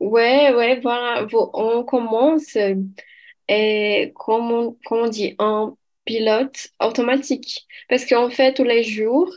Ouais, 0.00 0.52
ouais, 0.54 0.80
voilà, 0.80 1.26
on 1.54 1.84
commence, 1.84 2.56
et 3.48 4.12
comme 4.16 4.50
on, 4.52 4.76
comme 4.86 4.98
on 5.00 5.08
dit, 5.08 5.34
en 5.38 5.76
pilote 6.04 6.68
automatique. 6.80 7.66
Parce 7.88 8.06
qu'on 8.06 8.30
fait 8.30 8.54
tous 8.54 8.64
les 8.64 8.82
jours, 8.84 9.32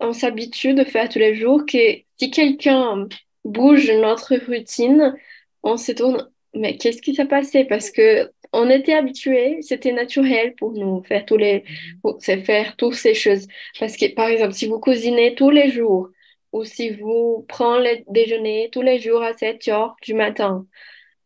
on 0.00 0.12
s'habitue 0.12 0.74
de 0.74 0.84
faire 0.84 1.08
tous 1.08 1.18
les 1.20 1.36
jours 1.36 1.64
que 1.66 1.78
si 2.18 2.30
quelqu'un 2.30 3.08
bouge 3.48 3.90
notre 3.90 4.36
routine, 4.36 5.16
on 5.62 5.76
se 5.76 5.92
tourne, 5.92 6.28
mais 6.54 6.76
qu'est-ce 6.76 7.02
qui 7.02 7.14
s'est 7.14 7.26
passé? 7.26 7.64
Parce 7.64 7.90
que 7.90 8.30
on 8.52 8.70
était 8.70 8.94
habitué, 8.94 9.60
c'était 9.62 9.92
naturel 9.92 10.54
pour 10.54 10.72
nous 10.72 11.02
faire 11.04 11.26
tous 11.26 11.36
les, 11.36 11.64
pour- 12.02 12.16
c'est 12.20 12.38
faire 12.38 12.76
toutes 12.76 12.94
ces 12.94 13.14
choses. 13.14 13.46
Parce 13.78 13.96
que, 13.96 14.06
par 14.14 14.28
exemple, 14.28 14.54
si 14.54 14.66
vous 14.66 14.80
cuisinez 14.80 15.34
tous 15.34 15.50
les 15.50 15.70
jours, 15.70 16.08
ou 16.52 16.64
si 16.64 16.90
vous 16.90 17.44
prenez 17.48 18.04
le 18.06 18.12
déjeuner 18.12 18.70
tous 18.72 18.82
les 18.82 18.98
jours 19.00 19.22
à 19.22 19.34
7 19.36 19.68
heures 19.68 19.96
du 20.02 20.14
matin, 20.14 20.66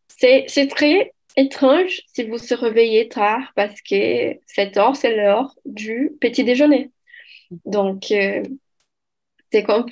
c'est, 0.09 0.47
très 0.69 1.13
étrange 1.37 2.03
si 2.15 2.25
vous 2.25 2.39
se 2.39 2.55
réveillez 2.55 3.09
tard 3.09 3.53
parce 3.57 3.81
que 3.83 4.39
7 4.47 4.77
heures, 4.77 4.97
c'est 4.97 5.17
l'heure 5.17 5.55
du 5.65 6.13
petit 6.21 6.45
déjeuner. 6.45 6.91
Donc, 7.65 8.11
euh, 8.11 8.43
c'est 9.53 9.63
comme, 9.63 9.87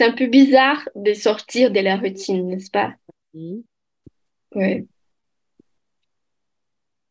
c'est, 0.00 0.04
un 0.04 0.12
peu 0.12 0.26
bizarre 0.26 0.88
de 0.94 1.14
sortir 1.14 1.70
de 1.70 1.80
la 1.80 1.96
routine, 1.96 2.48
n'est-ce 2.48 2.70
pas? 2.70 2.94
Ouais, 4.54 4.84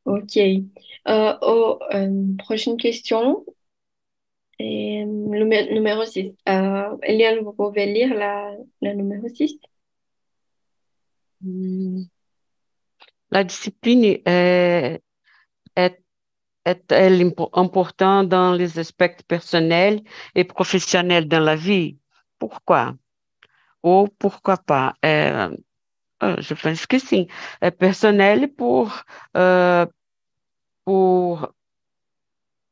ok. 0.05 0.37
Euh, 1.07 1.37
oh, 1.41 1.79
euh, 1.93 2.35
prochaine 2.37 2.77
question. 2.77 3.45
Et, 4.59 5.05
numé- 5.05 5.71
numéro 5.71 6.05
6. 6.05 6.35
Euh, 6.49 6.97
Eliane, 7.03 7.39
vous 7.39 7.53
pouvez 7.53 7.85
lire 7.85 8.13
la, 8.13 8.51
la 8.81 8.93
numéro 8.93 9.27
6? 9.29 9.57
Mm. 11.41 12.03
La 13.31 13.43
discipline 13.43 14.03
est, 14.03 15.01
est, 15.75 16.03
est-elle 16.65 17.21
impo- 17.21 17.49
importante 17.53 18.27
dans 18.27 18.53
les 18.53 18.79
aspects 18.79 19.23
personnels 19.27 20.01
et 20.35 20.43
professionnels 20.43 21.27
dans 21.27 21.39
la 21.39 21.55
vie? 21.55 21.97
Pourquoi? 22.39 22.95
ou 23.83 24.07
pourquoi 24.19 24.57
pas? 24.57 24.93
Euh, 25.05 25.55
euh, 26.23 26.35
je 26.39 26.53
pense 26.53 26.85
que 26.85 26.99
sim. 26.99 27.27
É 27.61 27.71
personnel 27.71 28.49
pour, 28.49 29.03
euh, 29.37 29.85
pour, 30.85 31.53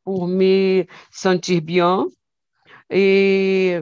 pour 0.03 0.28
me 0.28 0.86
sentir 1.11 1.61
bien 1.61 2.05
et 2.89 3.82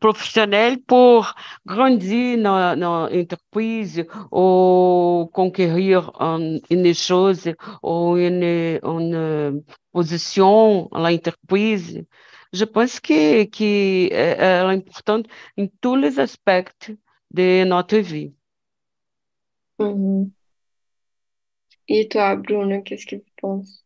professionnel 0.00 0.82
pour 0.82 1.34
grandir 1.66 2.42
dans, 2.42 2.78
dans 2.78 3.08
l'entreprise 3.08 4.04
ou 4.30 5.30
conquérir 5.32 6.12
une 6.70 6.94
chose 6.94 7.50
ou 7.82 8.16
une, 8.16 8.42
une 8.82 9.62
position 9.92 10.88
à 10.92 11.10
l'entreprise. 11.10 12.04
Je 12.52 12.64
pense 12.64 13.00
que, 13.00 13.44
que 13.46 14.08
é, 14.12 14.60
é 14.62 14.74
importante 14.74 15.28
em 15.56 15.66
todos 15.66 16.12
os 16.14 16.18
aspectos 16.18 16.96
de 17.30 17.64
notre 17.64 17.98
vie. 18.00 18.34
Mhm. 19.78 20.32
Et 21.88 22.08
toi, 22.08 22.36
Bruno, 22.36 22.82
qu'est-ce 22.82 23.04
que 23.04 23.16
tu 23.16 23.32
penses? 23.42 23.84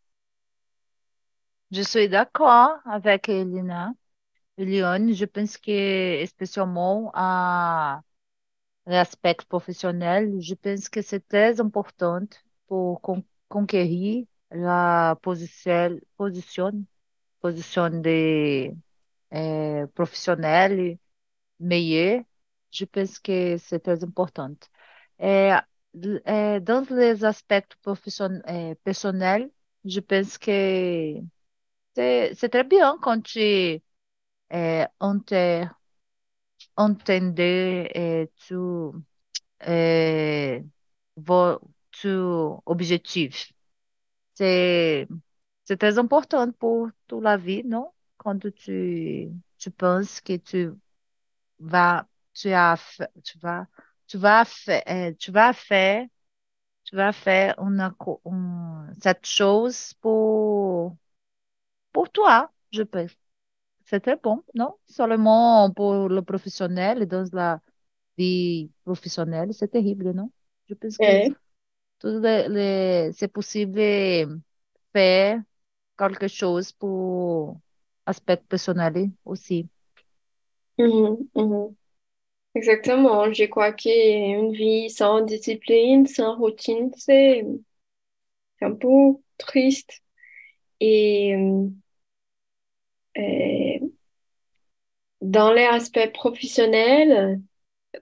Je 1.71 1.83
suis 1.83 2.09
d'accord 2.09 2.79
avec 2.85 3.29
Elina. 3.29 3.93
Eliane, 4.59 5.13
je 5.15 5.25
pense 5.27 5.59
que, 5.59 6.25
spécialement 6.27 7.11
à 7.15 8.03
l'aspect 8.87 9.37
professionnel, 9.49 10.41
je 10.41 10.55
pense 10.55 10.89
que 10.89 11.03
c'est 11.03 11.27
très 11.29 11.61
important 11.61 12.21
pour 12.69 13.01
con- 13.03 13.25
conquérir 13.49 14.27
la 14.53 15.17
position, 15.23 15.99
position, 16.17 16.85
position 17.43 17.91
de 17.91 18.71
euh, 19.35 19.87
professionnel 19.89 20.99
meilleur. 21.61 22.23
Je 22.73 22.85
pense 22.87 23.19
que 23.21 23.59
c'est 23.59 23.81
très 23.81 24.05
important. 24.05 24.55
Et, 25.21 25.53
euh, 26.29 26.61
dans 26.61 26.87
les 26.91 27.25
aspects 27.25 27.75
profession- 27.83 28.43
euh, 28.49 28.75
personnels, 28.85 29.51
je 29.85 30.01
pense 30.01 30.39
que 30.39 31.17
c'est 31.95 32.49
très 32.51 32.65
bien 32.65 32.99
quand 33.03 33.23
tu 33.23 33.81
ente- 35.01 35.33
entender 36.77 37.91
euh, 37.97 38.27
tu, 38.37 38.55
euh, 39.69 40.61
vo- 41.17 41.61
tu 41.93 42.09
objectif. 42.67 43.53
C'est 44.35 45.09
c'est 45.73 45.79
très 45.79 45.99
important 45.99 46.51
pour 46.53 46.89
toute 47.07 47.23
la 47.23 47.37
vie, 47.37 47.63
non? 47.65 47.93
Quand 48.19 48.39
tu, 48.55 49.31
tu 49.59 49.71
penses 49.71 50.21
que 50.21 50.37
tu 50.37 50.71
vas, 51.61 52.07
tu 52.35 52.51
as, 52.53 52.77
tu 53.25 53.39
vas, 53.41 53.67
tu 54.09 54.19
vas 54.19 54.45
faire, 54.47 54.83
euh, 54.89 55.13
tu 55.19 55.33
vas 55.33 55.53
faire, 55.55 56.07
tu 56.85 56.97
vas 56.97 57.13
faire 57.13 57.57
une, 57.61 57.81
une- 58.27 58.95
cette 59.03 59.27
chose 59.27 59.95
pour, 60.03 60.97
pour 61.93 62.11
toi, 62.11 62.53
je 62.73 62.83
pense. 62.85 63.13
C'est 63.87 64.01
très 64.01 64.17
bon, 64.17 64.43
non? 64.55 64.77
Seulement 64.87 65.71
pour 65.73 66.09
le 66.11 66.23
professionnel, 66.23 67.07
dans 67.09 67.25
la 67.35 67.61
vie 68.19 68.71
professionnelle, 68.85 69.55
c'est 69.55 69.69
terrible, 69.71 70.13
non? 70.13 70.33
Je 70.69 70.75
pense 70.75 70.99
que 70.99 71.09
c'est 73.13 73.29
possible 73.29 73.81
faire 74.93 75.41
quelque 76.09 76.29
chose 76.29 76.73
pour 76.73 77.61
aspect 78.07 78.37
personnel 78.39 79.11
aussi. 79.25 79.69
Mhm, 80.79 81.29
mhm. 81.35 81.77
Exactement. 82.55 83.33
Je 83.33 83.45
crois 83.47 83.73
qu'une 83.73 84.53
vie 84.53 84.91
sans 84.91 85.23
discipline, 85.23 86.07
sans 86.07 86.37
routine, 86.39 86.91
c'est 86.97 87.45
un 88.61 88.73
peu 88.75 88.89
triste. 89.39 90.01
Et 90.81 91.35
euh, 93.19 93.93
dans 95.21 95.53
les 95.53 95.65
aspects 95.65 96.13
professionnels, 96.13 97.41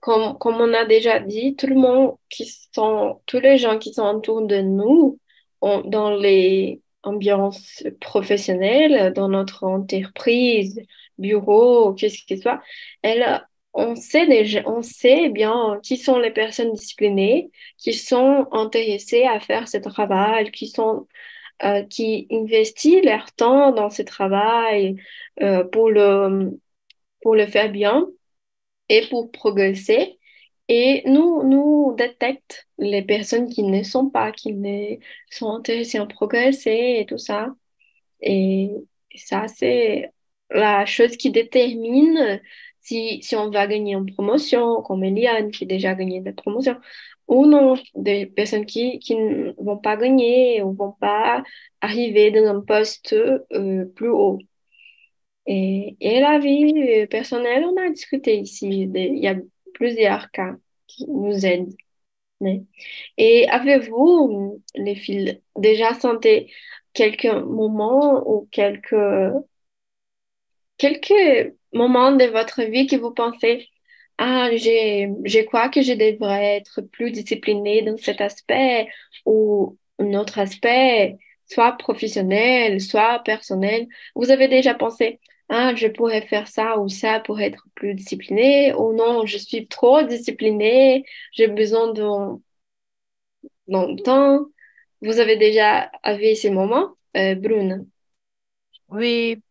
comme, 0.00 0.38
comme 0.38 0.56
on 0.56 0.74
a 0.74 0.84
déjà 0.86 1.20
dit, 1.20 1.56
tout 1.56 1.66
le 1.68 1.76
monde 1.76 2.16
qui 2.30 2.46
sont, 2.74 3.22
tous 3.26 3.40
les 3.40 3.58
gens 3.58 3.78
qui 3.78 3.94
sont 3.94 4.06
autour 4.16 4.42
de 4.46 4.58
nous, 4.62 5.18
ont- 5.62 5.82
dans 5.82 6.10
les 6.16 6.82
ambiances 7.02 7.84
professionnelles, 8.00 9.12
dans 9.14 9.28
notre 9.28 9.64
entreprise, 9.64 10.80
bureau, 11.18 11.94
qu'est-ce 11.94 12.24
que 12.26 12.36
ce 12.36 12.42
soit, 12.42 12.62
elle, 13.02 13.42
on 13.72 13.94
sait 13.96 14.26
déjà, 14.26 14.62
on 14.66 14.82
sait 14.82 15.28
bien 15.28 15.80
qui 15.82 15.96
sont 15.96 16.18
les 16.18 16.30
personnes 16.32 16.72
disciplinées, 16.72 17.50
qui 17.78 17.92
sont 17.94 18.48
intéressées 18.52 19.24
à 19.24 19.40
faire 19.40 19.68
ce 19.68 19.78
travail, 19.78 20.50
qui 20.50 20.68
sont, 20.68 21.06
euh, 21.64 21.84
qui 21.84 22.26
investissent 22.32 23.04
leur 23.04 23.32
temps 23.32 23.72
dans 23.72 23.90
ce 23.90 24.02
travail, 24.02 24.96
euh, 25.42 25.64
pour 25.64 25.90
le, 25.90 26.58
pour 27.22 27.34
le 27.36 27.46
faire 27.46 27.70
bien 27.70 28.06
et 28.88 29.06
pour 29.08 29.30
progresser. 29.30 30.19
Et 30.72 31.02
nous, 31.06 31.42
nous 31.42 31.94
détecte 31.98 32.68
les 32.78 33.02
personnes 33.02 33.48
qui 33.48 33.64
ne 33.64 33.82
sont 33.82 34.08
pas, 34.08 34.30
qui 34.30 34.52
ne 34.54 34.96
sont 35.28 35.50
intéressées 35.50 35.98
à 35.98 36.06
progresser 36.06 36.98
et 37.00 37.06
tout 37.06 37.18
ça. 37.18 37.48
Et 38.20 38.70
ça, 39.16 39.48
c'est 39.48 40.12
la 40.50 40.86
chose 40.86 41.16
qui 41.16 41.32
détermine 41.32 42.40
si, 42.82 43.20
si 43.22 43.34
on 43.36 43.50
va 43.50 43.66
gagner 43.66 43.94
une 43.94 44.12
promotion, 44.14 44.82
comme 44.82 45.02
Eliane 45.04 45.50
qui 45.50 45.64
a 45.64 45.66
déjà 45.66 45.94
gagné 45.94 46.20
des 46.20 46.32
promotions, 46.32 46.76
ou 47.28 47.46
non, 47.46 47.74
des 47.96 48.26
personnes 48.26 48.66
qui, 48.66 49.00
qui 49.00 49.16
ne 49.16 49.52
vont 49.58 49.78
pas 49.78 49.96
gagner 49.96 50.62
ou 50.62 50.72
vont 50.74 50.92
pas 51.00 51.42
arriver 51.80 52.30
dans 52.30 52.46
un 52.46 52.60
poste 52.60 53.12
euh, 53.14 53.86
plus 53.96 54.08
haut. 54.10 54.38
Et, 55.46 55.96
et 56.00 56.20
la 56.20 56.38
vie 56.38 56.72
euh, 57.02 57.06
personnelle, 57.06 57.64
on 57.64 57.76
a 57.76 57.90
discuté 57.90 58.36
ici, 58.38 58.68
il 58.94 59.18
y 59.18 59.26
a 59.28 59.34
plusieurs 59.74 60.30
cas 60.30 60.56
qui 60.86 61.06
nous 61.08 61.46
aident. 61.46 61.74
Et 63.18 63.48
avez-vous, 63.50 64.62
les 64.74 64.94
filles, 64.96 65.42
déjà 65.56 65.94
senti 65.94 66.50
quelques 66.94 67.26
moments 67.26 68.28
ou 68.28 68.48
quelques, 68.50 68.94
quelques 70.78 71.54
moments 71.72 72.12
de 72.12 72.24
votre 72.24 72.62
vie 72.62 72.86
que 72.86 72.96
vous 72.96 73.12
pensez, 73.12 73.68
ah, 74.18 74.50
je 74.54 75.44
crois 75.46 75.68
que 75.70 75.82
je 75.82 75.92
devrais 75.94 76.56
être 76.58 76.82
plus 76.82 77.10
disciplinée 77.10 77.82
dans 77.82 77.96
cet 77.96 78.20
aspect 78.20 78.88
ou 79.26 79.78
un 79.98 80.14
autre 80.14 80.38
aspect, 80.38 81.18
soit 81.46 81.72
professionnel, 81.72 82.80
soit 82.80 83.20
personnel. 83.24 83.88
Vous 84.14 84.30
avez 84.30 84.48
déjà 84.48 84.74
pensé, 84.74 85.20
ah, 85.50 85.74
je 85.76 85.88
pourrais 85.88 86.26
faire 86.26 86.48
ça 86.48 86.78
ou 86.80 86.88
ça 86.88 87.20
pour 87.20 87.40
être 87.40 87.66
plus 87.76 87.94
disciplinée, 87.94 88.74
ou 88.74 88.94
non, 88.94 89.26
je 89.26 89.38
suis 89.38 89.68
trop 89.68 90.02
disciplinée, 90.02 91.04
j'ai 91.32 91.48
besoin 91.48 91.92
de, 91.92 92.02
de 93.68 94.02
temps. 94.02 94.46
Vous 95.02 95.18
avez 95.20 95.36
déjà 95.36 95.90
eu 96.06 96.34
ces 96.36 96.50
moments, 96.50 96.96
euh, 97.16 97.34
Brune? 97.34 97.88
Oui, 98.88 99.42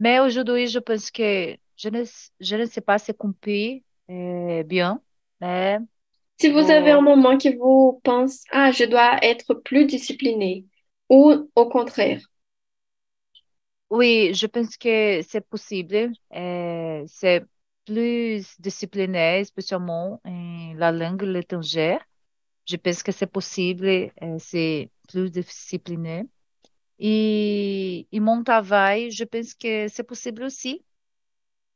mais 0.00 0.20
aujourd'hui, 0.20 0.68
je 0.68 0.78
pense 0.80 1.10
que 1.10 1.56
je 1.76 1.90
ne, 1.90 2.04
je 2.40 2.56
ne 2.56 2.66
sais 2.66 2.82
pas 2.82 2.98
si 2.98 3.14
compris 3.14 3.84
euh, 4.10 4.62
bien, 4.64 5.02
mais 5.40 5.78
Si 6.38 6.50
vous 6.50 6.70
avez 6.70 6.90
un 6.90 7.00
moment 7.00 7.38
qui 7.38 7.54
vous 7.54 8.00
pense, 8.04 8.44
ah, 8.50 8.70
je 8.72 8.84
dois 8.84 9.18
être 9.24 9.54
plus 9.54 9.86
disciplinée, 9.86 10.66
ou 11.08 11.48
au 11.54 11.68
contraire. 11.68 12.20
Oui, 13.92 14.32
je 14.34 14.46
pense 14.46 14.76
que 14.76 15.22
c'est 15.22 15.40
possible. 15.48 16.12
euh, 16.34 17.04
c'est 17.08 17.44
plus 17.86 18.60
discipliné, 18.60 19.44
spécialement 19.44 20.20
en 20.24 20.74
la 20.76 20.92
langue 20.92 21.24
étrangère. 21.36 22.00
Je 22.66 22.76
pense 22.76 23.02
que 23.04 23.12
c'est 23.12 23.26
possible, 23.28 23.86
euh, 24.22 24.36
c'est 24.40 24.90
plus 25.08 25.30
discipliné. 25.32 26.24
E, 27.00 28.06
e 28.12 28.20
mon 28.20 28.44
travail, 28.44 29.10
je 29.12 29.24
pense 29.24 29.54
que 29.54 29.88
c'est 29.88 30.04
possible 30.04 30.44
aussi. 30.44 30.84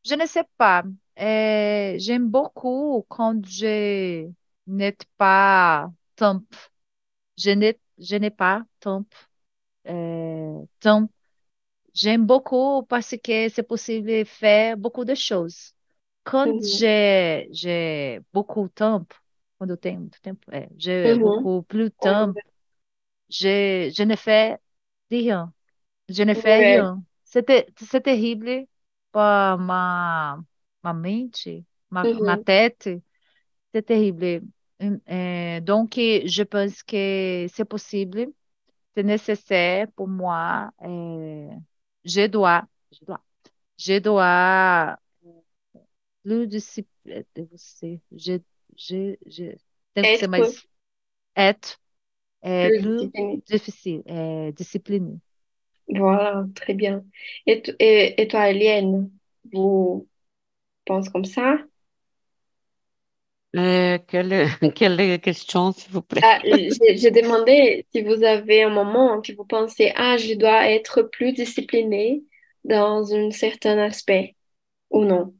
Je 0.04 0.14
ne 0.14 0.26
sais 0.26 0.44
pas. 0.58 0.84
Euh, 1.20 1.96
j'aime 1.98 2.28
beaucoup 2.30 3.04
quand 3.08 3.44
je 3.46 4.28
n'ai 4.68 4.96
pas 5.18 5.90
temps. 6.16 6.42
Je 7.38 7.50
n'ai 8.18 8.30
pas 8.30 8.62
temps. 8.80 9.06
euh, 9.88 10.64
temps. 10.80 11.08
J'aime 11.97 12.26
beaucoup 12.26 12.84
parce 12.84 13.16
que 13.24 13.51
c'est 13.51 13.64
possible 13.64 14.26
faire 14.26 14.78
beaucoup 14.78 15.05
de 15.07 15.16
choses. 15.16 15.74
Quand 16.24 16.55
j'ai, 16.62 17.49
j'ai 17.53 18.20
beaucoup 18.34 18.64
de 18.64 18.68
temps, 18.74 19.07
quando 19.59 19.74
eu 19.74 19.78
tenho 19.78 20.01
muito 20.03 20.20
tempo, 20.22 20.51
é, 20.53 20.68
j'ai 20.78 21.14
mhm, 21.14 21.16
beaucoup 21.16 21.62
plus 21.64 21.84
de 21.90 21.97
temps, 22.01 22.34
ouais, 22.34 22.42
je, 23.30 23.90
je 23.97 24.03
ne 24.05 24.16
fais 24.16 24.59
rien. 25.11 25.53
Je 26.09 26.22
ne 26.24 26.34
fais 26.34 26.57
ouais, 26.57 26.57
rien. 26.57 27.03
C'est 27.24 27.44
ter- 27.44 27.66
c'est 27.78 28.03
terrible 28.03 28.66
para 29.12 29.57
ma, 29.59 30.42
ma 30.84 30.94
mente. 30.94 31.49
ma, 31.90 32.09
ma 32.18 32.36
Mhm. 32.36 32.44
tête, 32.44 32.88
c'est 33.74 33.82
terrible. 33.84 34.42
Euh, 34.82 35.61
donc, 35.61 35.94
je 35.97 36.42
pense 36.42 36.82
que 36.82 37.47
c'est 37.53 37.64
possible, 37.64 38.28
c'est 38.97 39.03
nécessaire 39.05 39.88
pour 39.97 40.09
moi. 40.09 40.70
euh, 40.84 41.49
je 42.07 42.28
dois, 42.28 42.68
je 42.92 43.04
dois, 43.07 43.22
je 43.78 43.98
dois. 44.00 44.98
Plus 46.22 46.46
discipliné, 46.48 47.24
je, 48.12 48.40
je, 48.76 49.16
je, 49.26 49.44
Être. 50.02 50.26
mais 50.28 50.42
être 51.36 51.80
plus 52.52 53.12
difficile, 53.46 54.02
discipliné. 54.57 55.20
Voilà, 55.88 56.46
très 56.54 56.74
bien. 56.74 57.04
Et, 57.46 57.62
et, 57.78 58.20
et 58.22 58.28
toi, 58.28 58.50
Eliane, 58.50 59.11
vous 59.52 60.09
pensez 60.86 61.11
comme 61.12 61.24
ça? 61.26 61.59
Euh, 63.57 63.98
quelle, 64.07 64.48
quelle 64.74 65.20
question, 65.20 65.72
s'il 65.72 65.92
vous 65.92 66.02
plaît? 66.02 66.22
Ah, 66.22 66.40
j'ai 66.44 67.11
demandé 67.11 67.86
si 67.92 68.02
vous 68.02 68.22
avez 68.24 68.62
un 68.62 68.70
moment 68.70 69.20
que 69.20 69.32
vous 69.34 69.44
pensez, 69.44 69.92
ah, 69.96 70.16
je 70.16 70.34
dois 70.34 70.68
être 70.70 71.02
plus 71.02 71.32
disciplinée 71.32 72.24
dans 72.64 73.12
un 73.14 73.30
certain 73.30 73.78
aspect 73.78 74.34
ou 74.90 75.04
non? 75.04 75.34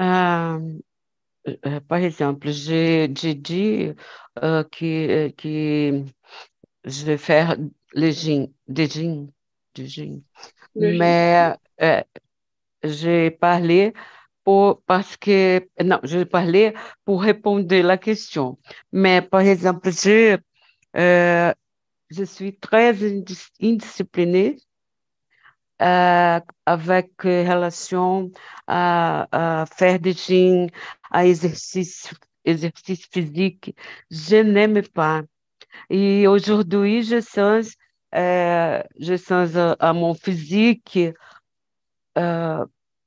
Euh, 0.00 0.78
euh, 1.66 1.80
par 1.82 1.98
exemple, 1.98 2.50
j'ai 2.50 3.08
dit 3.08 3.92
euh, 4.42 4.64
que, 4.64 5.30
que 5.30 6.04
je 6.84 7.06
vais 7.06 7.18
faire 7.18 7.56
les 7.94 8.12
jeans, 8.12 8.52
des 8.68 8.88
jeans, 8.88 9.32
des 9.74 9.86
jeans. 9.88 10.22
Mais 10.76 11.56
j'ai 12.82 13.30
parlé 13.30 13.92
parce 14.86 15.16
que, 15.16 15.66
non, 15.82 16.00
je 16.02 16.24
parlais 16.24 16.74
pour 17.04 17.22
répondre 17.22 17.74
à 17.74 17.82
la 17.82 17.98
question. 17.98 18.58
Mais, 18.92 19.22
par 19.22 19.40
exemple, 19.40 19.90
je, 19.90 20.38
euh, 20.96 21.52
je 22.10 22.24
suis 22.24 22.56
très 22.58 22.92
indis- 22.94 23.50
indisciplinée 23.62 24.56
euh, 25.82 26.40
avec 26.66 27.12
relation 27.22 28.30
à, 28.66 29.64
faire 29.76 29.98
des 29.98 30.12
jeans, 30.12 30.68
à 31.10 31.26
exercice, 31.26 32.10
exercice 32.44 33.06
physique. 33.12 33.74
Je 34.10 34.36
n'aime 34.36 34.82
pas. 34.82 35.22
Et 35.90 36.26
aujourd'hui, 36.26 37.02
je 37.02 37.20
sens, 37.20 37.74
euh, 38.14 38.82
je 38.98 39.16
sens 39.16 39.56
à, 39.56 39.92
mon 39.92 40.14
physique, 40.14 40.98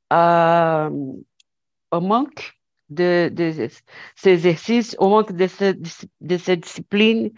à, 0.10 0.90
au 1.94 2.02
manque 2.02 2.54
de, 2.90 3.32
ces 4.16 4.32
exercices, 4.32 4.96
au 5.00 5.10
manque 5.10 5.32
de, 5.34 5.48
ce- 5.48 5.76
de 6.22 6.38
cette 6.38 6.62
discipline 6.62 7.32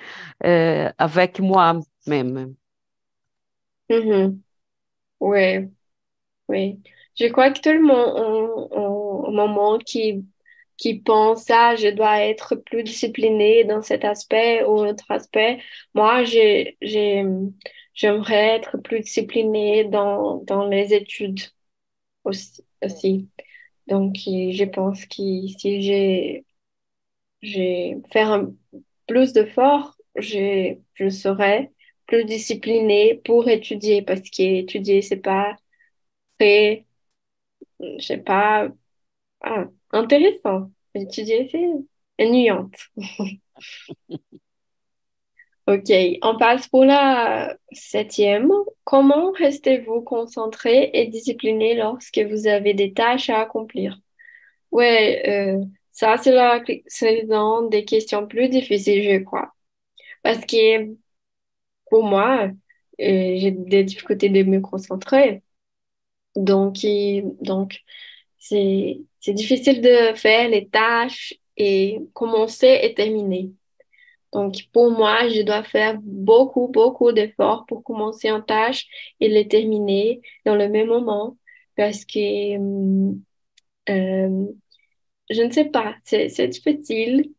euh, 0.45 0.91
avec 0.97 1.39
moi-même. 1.39 2.55
Mhm. 3.89 4.41
Ouais, 5.19 5.69
ouais. 6.49 6.77
Je 7.19 7.27
crois 7.27 7.51
que 7.51 7.61
tout 7.61 7.71
le 7.73 7.81
monde, 7.81 8.67
un 9.27 9.31
moment 9.31 9.79
qui, 9.79 10.25
qui 10.77 10.99
pense, 11.01 11.49
ah, 11.51 11.75
je 11.75 11.89
dois 11.89 12.21
être 12.21 12.55
plus 12.57 12.83
disciplinée 12.83 13.65
dans 13.65 13.81
cet 13.81 14.05
aspect 14.05 14.63
ou 14.65 14.79
autre 14.85 15.05
aspect. 15.11 15.59
Moi, 15.95 16.23
j'ai, 16.25 16.77
j'ai, 16.81 17.23
j'aimerais 17.93 18.57
être 18.57 18.77
plus 18.79 19.01
disciplinée 19.01 19.85
dans, 19.85 20.37
dans 20.45 20.67
les 20.67 20.93
études 20.93 21.41
aussi. 22.23 23.29
Donc, 23.87 24.15
je 24.17 24.63
pense 24.65 25.05
que 25.05 25.15
si 25.15 25.81
j'ai, 25.81 26.45
j'ai 27.41 27.97
faire 28.11 28.31
un- 28.31 28.53
plus 29.07 29.33
d'efforts, 29.33 29.97
j'ai, 30.17 30.81
je 30.95 31.09
serai 31.09 31.71
plus 32.07 32.25
disciplinée 32.25 33.21
pour 33.25 33.49
étudier 33.49 34.01
parce 34.03 34.21
qu'étudier, 34.29 35.01
c'est 35.01 35.17
pas 35.17 35.55
très, 36.39 36.85
je 37.81 37.99
sais 38.05 38.17
pas, 38.17 38.69
ah, 39.41 39.65
intéressant. 39.91 40.71
Étudier, 40.95 41.49
c'est 41.51 42.25
ennuyant. 42.25 42.69
Ok, 45.67 45.89
on 46.21 46.37
passe 46.37 46.67
pour 46.67 46.85
la 46.85 47.57
septième. 47.71 48.51
Comment 48.83 49.31
restez-vous 49.31 50.01
concentré 50.01 50.91
et 50.93 51.07
discipliné 51.07 51.73
lorsque 51.75 52.19
vous 52.19 52.45
avez 52.47 52.75
des 52.75 52.93
tâches 52.93 53.31
à 53.31 53.39
accomplir? 53.41 53.99
Ouais, 54.71 55.23
euh, 55.29 55.65
ça, 55.91 56.17
c'est 56.17 56.31
la, 56.33 56.61
dans 57.27 57.63
des 57.63 57.85
questions 57.85 58.27
plus 58.27 58.49
difficiles, 58.49 59.03
je 59.03 59.23
crois. 59.23 59.53
Parce 60.23 60.45
que 60.45 60.95
pour 61.89 62.03
moi, 62.03 62.45
euh, 62.47 62.51
j'ai 62.99 63.51
des 63.51 63.83
difficultés 63.83 64.29
de 64.29 64.43
me 64.43 64.61
concentrer. 64.61 65.43
Donc, 66.35 66.77
donc 67.41 67.81
c'est, 68.39 69.01
c'est 69.21 69.33
difficile 69.33 69.81
de 69.81 70.15
faire 70.15 70.49
les 70.49 70.67
tâches 70.69 71.35
et 71.57 71.99
commencer 72.13 72.79
et 72.83 72.93
terminer. 72.95 73.51
Donc, 74.35 74.55
pour 74.73 74.91
moi, 74.91 75.29
je 75.29 75.43
dois 75.43 75.63
faire 75.63 75.97
beaucoup, 76.03 76.67
beaucoup 76.67 77.13
d'efforts 77.13 77.65
pour 77.67 77.83
commencer 77.83 78.29
une 78.29 78.43
tâche 78.45 78.85
et 79.21 79.29
les 79.29 79.47
terminer 79.47 80.21
dans 80.45 80.55
le 80.55 80.67
même 80.69 80.87
moment. 80.89 81.37
Parce 81.77 82.03
que, 82.05 82.57
hum, 82.57 83.21
euh, 83.89 84.45
je 85.29 85.41
ne 85.41 85.51
sais 85.51 85.65
pas, 85.65 85.95
c'est, 86.03 86.47
difficile. 86.49 87.31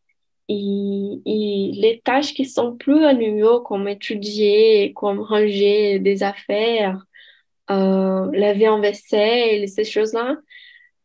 Et, 0.48 1.20
et 1.26 1.72
les 1.74 2.00
tâches 2.04 2.32
qui 2.34 2.46
sont 2.46 2.76
plus 2.76 3.04
ennuyeuses, 3.04 3.62
comme 3.66 3.88
étudier, 3.88 4.92
comme 4.94 5.20
ranger 5.20 5.98
des 5.98 6.22
affaires, 6.22 7.04
euh, 7.70 8.30
laver 8.32 8.66
un 8.66 8.80
vaisselle, 8.80 9.68
ces 9.68 9.84
choses-là, 9.84 10.36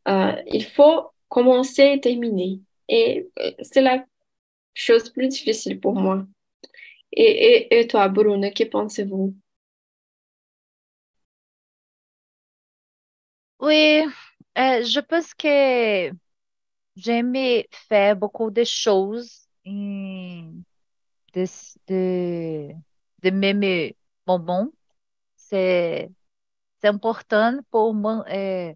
euh, 0.08 0.36
il 0.48 0.64
faut 0.66 1.10
commencer 1.30 1.94
et 1.96 2.00
terminer. 2.02 2.62
Et 2.90 3.30
euh, 3.40 3.52
c'est 3.62 3.82
la 3.82 4.06
chose 4.74 5.10
plus 5.10 5.28
difficile 5.30 5.80
pour 5.80 5.96
moi. 5.96 6.26
Et, 7.14 7.24
et, 7.74 7.80
et 7.82 7.88
toi, 7.88 8.10
Bruno, 8.10 8.50
que 8.52 8.66
pensez-vous? 8.66 9.36
Oui, 13.60 14.02
euh, 14.58 14.84
je 14.84 15.00
pense 15.00 15.34
que 15.34 16.12
j'aime 16.96 17.36
faire 17.90 18.16
beaucoup 18.18 18.52
de 18.52 18.64
choses 18.66 19.48
de, 21.36 21.46
de, 21.88 22.76
de. 24.28 24.72
C'est, 25.38 26.12
important 26.90 27.60
pour, 27.72 27.94
man- 27.94 28.24
euh, 28.30 28.74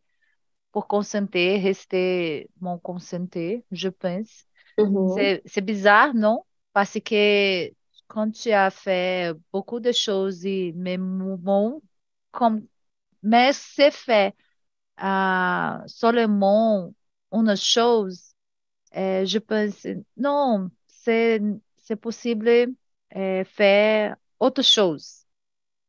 pour 0.71 0.87
concentrer, 0.87 1.59
rester 1.59 2.49
mon 2.61 2.79
concentré, 2.79 3.65
je 3.71 3.89
pense. 3.89 4.45
Mhm, 4.77 5.29
C'est, 5.45 5.61
bizarre, 5.61 6.13
non? 6.13 6.45
Parce 6.73 6.99
que 6.99 7.71
quand 8.07 8.31
tu 8.31 8.51
as 8.51 8.69
fait 8.71 9.33
beaucoup 9.53 9.79
de 9.79 9.91
choses 9.91 10.45
et 10.45 10.73
même 10.73 11.01
moment, 11.01 11.81
comme, 12.31 12.67
mais 13.23 13.53
c'est 13.53 13.91
fait 13.91 14.35
ah, 14.97 15.83
seulement 15.87 16.93
une 17.31 17.55
chose, 17.57 18.33
euh, 18.97 19.25
je 19.25 19.39
pense, 19.39 19.87
non, 20.17 20.69
c'est, 20.87 21.41
c'est 21.77 21.95
possible 21.97 22.49
euh, 23.15 23.43
faire 23.45 24.15
autre 24.39 24.63
chose. 24.63 25.25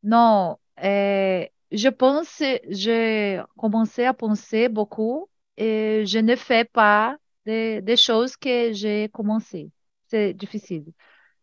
Non, 0.02 0.58
euh, 0.84 1.46
je 1.72 1.88
pense, 1.88 2.42
j'ai 2.68 3.42
commencé 3.58 4.04
à 4.04 4.14
penser 4.14 4.68
beaucoup 4.68 5.28
et 5.56 6.04
je 6.06 6.18
ne 6.18 6.36
fais 6.36 6.64
pas 6.64 7.16
des, 7.46 7.82
des 7.82 7.96
choses 7.98 8.36
que 8.36 8.72
j'ai 8.74 9.08
commencé. 9.10 9.70
C'est 10.08 10.34
difficile. 10.34 10.86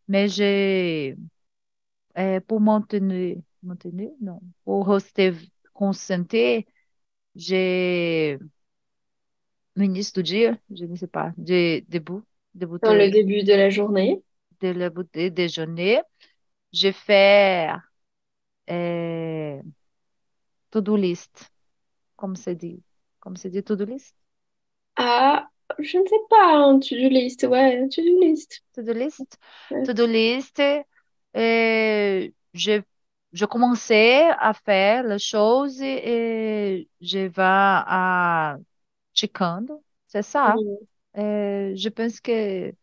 Mais 0.08 0.28
j'ai, 0.30 1.18
euh, 2.18 2.40
pour 2.42 2.62
maintenir, 2.62 3.38
maintenir, 3.64 4.10
non, 4.22 4.40
pour 4.66 4.88
rester 4.88 5.34
concentré, 5.74 6.68
j'ai, 7.36 8.40
do 9.76 10.22
dia, 10.24 10.58
je 10.72 10.86
ne 10.86 10.96
sais 10.96 11.08
pas, 11.08 11.32
de, 11.38 11.84
debout, 11.90 12.24
debout 12.56 12.80
Dans 12.84 12.94
le 12.94 13.10
début 13.10 13.42
de 13.44 13.54
la 13.56 13.72
journée? 13.72 14.22
de, 14.62 14.70
le 14.74 14.90
de 14.90 15.30
déjeuner, 15.30 16.02
je 16.74 16.92
fais 16.92 17.70
euh, 18.70 19.62
to-do 20.72 20.96
list. 20.98 21.52
Como 22.16 22.36
se 22.36 22.56
dit? 22.56 22.84
Como 23.20 23.38
se 23.38 23.50
dit 23.50 23.64
to-do 23.66 23.86
list? 23.86 24.16
Ah, 24.98 25.50
je 25.80 25.98
ne 25.98 26.08
sais 26.08 26.16
pas, 26.30 26.56
un 26.56 26.80
to-do 26.80 27.10
list, 27.10 27.44
ouais, 27.44 27.80
un 27.80 27.88
to-do 27.90 28.22
list. 28.22 28.64
To-do 28.74 28.94
list. 28.94 29.38
Ouais. 29.72 29.84
To-do 29.86 30.06
list. 30.08 30.60
euh, 30.60 32.30
je, 32.54 32.82
je 33.34 33.46
commençais 33.46 34.30
à 34.40 34.54
faire 34.54 35.04
les 35.04 35.20
choses 35.20 35.82
et 35.82 36.90
je 37.02 37.20
vais 37.20 37.32
à 37.38 38.58
checando 39.14 39.84
C'est 40.08 40.22
ça. 40.24 40.56
Euh, 41.18 41.76
je 41.76 41.90
pense 41.90 42.20
que 42.22 42.74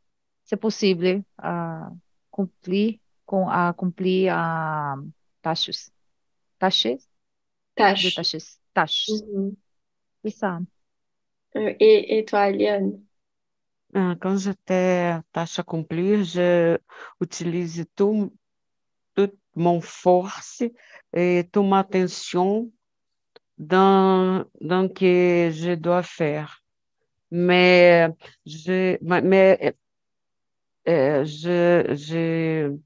c'est 0.44 0.56
possible 0.56 1.22
à 1.38 1.90
accomplir, 2.32 2.98
com- 3.26 3.48
à 3.48 3.68
accomplir 3.70 4.34
à 4.36 4.96
tâches, 5.42 5.90
tâches, 6.58 6.86
de 7.76 8.10
Tâche. 8.10 8.14
tâches, 8.14 8.58
tâches. 8.74 9.24
Mhm. 9.26 9.56
C'est 10.24 10.30
ça. 10.30 10.60
Eliane? 11.54 13.00
Ah, 13.94 14.14
j'étais 14.36 15.10
à 15.14 15.22
tâche 15.32 15.58
accomplie, 15.58 16.24
je 16.24 16.78
utilise 17.20 17.86
tout, 17.96 18.32
toute 19.14 19.36
mon 19.56 19.80
force 19.80 20.62
et 21.14 21.48
toute 21.52 21.66
ma 21.66 21.80
attention 21.80 22.70
dans, 23.58 24.44
dans 24.60 24.88
que 24.88 25.50
je 25.52 25.74
dois 25.74 26.02
faire. 26.04 26.62
Mais 27.30 28.08
je, 28.46 28.98
mais, 29.02 29.76
euh, 30.88 31.24
je, 31.24 31.94
je 31.94 32.76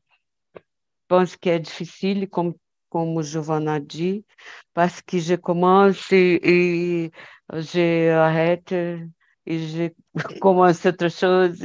pense 1.08 1.36
que 1.36 1.50
é 1.50 1.58
difícil, 1.58 2.26
como, 2.28 2.58
como 2.94 3.22
Giovanna 3.24 3.80
dit, 3.80 4.24
parce 4.72 5.02
que 5.02 5.18
je 5.18 5.34
commence 5.34 6.12
et, 6.12 6.38
et 6.44 7.12
je 7.50 8.10
arrête 8.12 8.70
et 8.70 9.58
je 9.58 9.88
commence 10.40 10.86
autre 10.86 11.08
chose. 11.08 11.58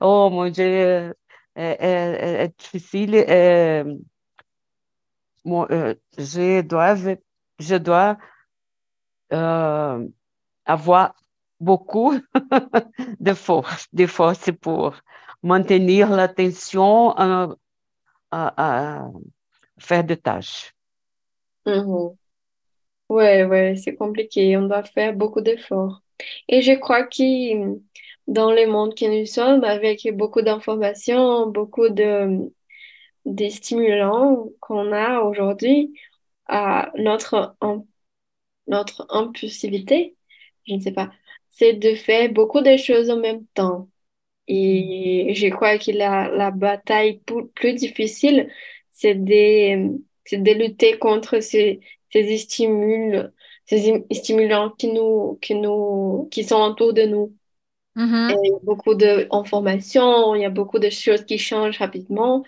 Oh 0.00 0.30
mon 0.30 0.48
Dieu, 0.48 1.14
é, 1.54 1.76
é, 1.78 2.44
é 2.44 3.84
moi, 5.44 5.66
euh, 5.70 5.94
je 6.16 6.62
dois, 6.62 6.96
je 7.58 7.76
dois 7.76 8.16
euh, 9.34 10.08
avoir 10.64 11.14
beaucoup 11.60 12.14
de 13.20 13.34
force, 13.34 13.86
de 13.92 14.06
force 14.06 14.50
pour 14.62 14.94
maintenir 15.42 16.08
l'attention 16.08 17.10
à, 17.18 17.48
à, 18.30 19.02
à 19.02 19.10
faire 19.78 20.04
des 20.04 20.16
tâches. 20.16 20.72
Mhm. 21.66 22.16
Ouais, 23.08 23.44
ouais, 23.44 23.76
c'est 23.76 23.94
compliqué. 23.94 24.56
On 24.56 24.62
doit 24.62 24.82
faire 24.84 25.14
beaucoup 25.14 25.40
d'efforts. 25.40 26.02
Et 26.48 26.62
je 26.62 26.72
crois 26.72 27.04
que 27.04 27.78
dans 28.26 28.52
le 28.52 28.66
monde 28.66 28.94
que 28.94 29.04
nous 29.06 29.26
sommes, 29.26 29.64
avec 29.64 30.08
beaucoup 30.14 30.42
d'informations, 30.42 31.48
beaucoup 31.48 31.88
de, 31.88 32.50
stimulants 33.50 34.48
qu'on 34.60 34.92
a 34.92 35.20
aujourd'hui, 35.22 35.94
à 36.46 36.92
notre, 36.96 37.56
notre 38.66 39.06
impulsivité, 39.10 40.16
je 40.66 40.74
ne 40.74 40.80
sais 40.80 40.92
pas, 40.92 41.12
c'est 41.50 41.74
de 41.74 41.94
faire 41.94 42.30
beaucoup 42.32 42.60
de 42.60 42.76
choses 42.76 43.10
en 43.10 43.18
même 43.18 43.46
temps. 43.54 43.88
Et 44.48 45.32
je 45.34 45.48
crois 45.48 45.78
que 45.78 45.90
la, 45.92 46.28
la 46.30 46.50
bataille 46.50 47.20
plus 47.54 47.74
difficile, 47.74 48.50
c'est 49.04 49.14
de, 49.16 49.98
c'est 50.24 50.38
de 50.42 50.52
lutter 50.52 50.98
contre 50.98 51.40
ces, 51.40 51.80
ces 52.12 52.38
stimuli, 52.38 53.18
ces 53.66 53.90
im- 53.92 54.04
stimulants 54.12 54.70
qui 54.72 54.88
nous, 54.92 55.38
qui 55.42 55.54
nous, 55.56 56.28
qui 56.32 56.44
sont 56.44 56.56
autour 56.62 56.94
de 56.94 57.02
nous. 57.04 57.34
Et 58.28 58.34
Mhm. 58.34 58.44
il 58.44 58.50
y 58.52 58.54
a 58.54 58.58
beaucoup 58.62 58.94
d'informations, 58.94 60.34
il 60.34 60.42
y 60.42 60.44
a 60.46 60.50
beaucoup 60.50 60.78
de 60.78 60.88
choses 60.90 61.24
qui 61.26 61.38
changent 61.38 61.78
rapidement. 61.78 62.44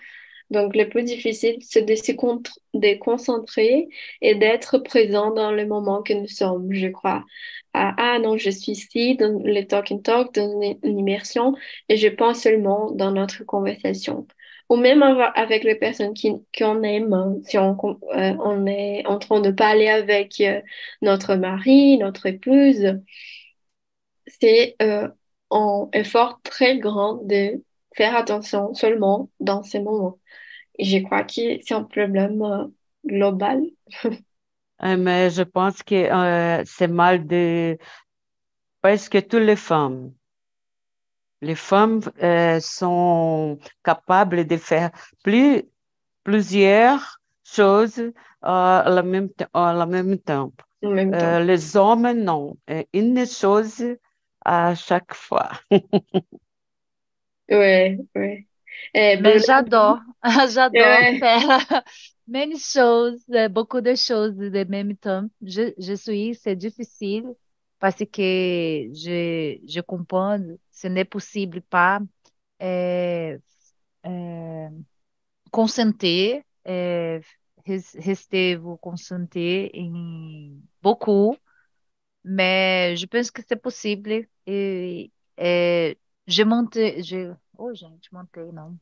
Donc, 0.51 0.75
le 0.77 0.89
plus 0.89 1.03
difficile, 1.03 1.57
c'est 1.61 1.83
de 1.83 1.95
se 1.95 2.11
de 2.13 2.95
concentrer 2.99 3.89
et 4.21 4.35
d'être 4.35 4.79
présent 4.79 5.31
dans 5.33 5.51
le 5.51 5.65
moment 5.67 6.03
que 6.03 6.13
nous 6.13 6.27
sommes, 6.27 6.73
je 6.73 6.87
crois. 6.89 7.25
Ah, 7.73 7.95
ah 7.97 8.19
non, 8.19 8.37
je 8.37 8.49
suis 8.51 8.73
ici 8.73 9.15
dans 9.17 9.41
le 9.43 9.63
talk 9.67 9.91
and 9.91 9.99
talk, 9.99 10.33
dans 10.35 10.49
une, 10.61 10.79
une 10.83 10.99
immersion, 10.99 11.55
et 11.89 11.97
je 11.97 12.09
pense 12.09 12.41
seulement 12.41 12.91
dans 12.93 13.11
notre 13.11 13.43
conversation. 13.45 14.27
Ou 14.69 14.75
même 14.75 15.01
avec 15.01 15.63
les 15.63 15.75
personnes 15.75 16.13
qu'on 16.57 16.83
aime, 16.83 17.13
hein. 17.13 17.37
si 17.45 17.57
on, 17.57 17.77
euh, 17.81 18.33
on 18.43 18.65
est 18.65 19.05
en 19.05 19.17
train 19.17 19.39
de 19.39 19.51
parler 19.51 19.87
avec 19.87 20.41
euh, 20.41 20.61
notre 21.01 21.35
mari, 21.35 21.97
notre 21.97 22.25
épouse, 22.25 22.99
c'est 24.27 24.75
euh, 24.81 25.07
un 25.51 25.87
effort 25.93 26.41
très 26.43 26.79
grand 26.79 27.15
de 27.23 27.63
faire 27.95 28.15
attention 28.15 28.73
seulement 28.73 29.29
dans 29.39 29.63
ces 29.63 29.79
moments. 29.79 30.19
Et 30.77 30.83
je 30.83 30.97
crois 30.99 31.23
que 31.23 31.61
c'est 31.61 31.73
un 31.73 31.83
problème 31.83 32.69
global. 33.05 33.63
Mais 34.83 35.29
je 35.29 35.43
pense 35.43 35.81
que 35.81 36.63
c'est 36.65 36.87
mal 36.87 37.25
de 37.25 37.77
presque 38.81 39.27
toutes 39.27 39.41
les 39.41 39.55
femmes. 39.55 40.11
Les 41.41 41.55
femmes 41.55 42.01
euh, 42.23 42.59
sont 42.59 43.59
capables 43.83 44.45
de 44.45 44.57
faire 44.57 44.91
plus, 45.23 45.63
plusieurs 46.23 47.19
choses 47.43 47.99
euh, 47.99 48.11
à 48.41 48.85
la 48.87 49.03
même, 49.03 49.29
à 49.53 49.73
la 49.73 49.85
même 49.85 50.17
temps. 50.17 50.51
En 50.83 50.89
même 50.91 51.11
temps. 51.11 51.17
Euh, 51.17 51.39
les 51.39 51.77
hommes, 51.77 52.11
non. 52.13 52.57
Une 52.93 53.25
chose 53.25 53.83
à 54.43 54.75
chaque 54.75 55.13
fois. 55.13 55.51
Ouais, 57.49 57.97
ouais. 58.15 58.47
Eh, 58.93 59.17
Bruna, 59.17 59.37
j'adore, 59.37 59.99
j'adore 60.49 60.71
ouais. 60.73 61.19
faire 61.19 61.83
many 62.27 62.59
choses, 62.59 63.23
beaucoup 63.51 63.81
de 63.81 63.95
choses 63.95 64.35
de 64.35 64.63
même 64.65 64.97
temps. 64.97 65.27
Je, 65.41 65.73
je 65.77 65.93
suis, 65.93 66.35
c'est 66.35 66.55
difficile 66.55 67.33
parce 67.79 67.97
que 68.11 68.21
je, 68.93 69.59
je 69.67 69.81
comprends, 69.81 70.39
ce 70.71 70.87
n'est 70.87 71.05
possible 71.05 71.61
pas 71.61 71.99
euh, 72.61 73.37
euh, 74.05 74.69
concentrer, 75.51 76.45
euh, 76.67 77.19
res- 77.67 77.99
rester 78.05 78.55
vous 78.55 78.77
concentrer 78.77 79.71
em 79.75 80.59
beaucoup, 80.81 81.35
mais 82.23 82.95
je 82.97 83.05
pense 83.05 83.31
que 83.31 83.41
c'est 83.47 83.55
possible 83.61 84.27
et, 84.47 85.11
et 85.37 85.97
je 86.27 86.43
monte, 86.43 86.75
je, 86.75 87.33
oh 87.57 87.73
gente, 87.75 88.11
montei 88.11 88.51
não. 88.53 88.77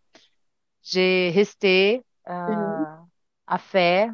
J'ai 0.83 1.31
resté 1.31 2.03
Mhm, 2.47 2.85
euh, 2.85 2.95
à 3.47 3.57
faire. 3.57 4.13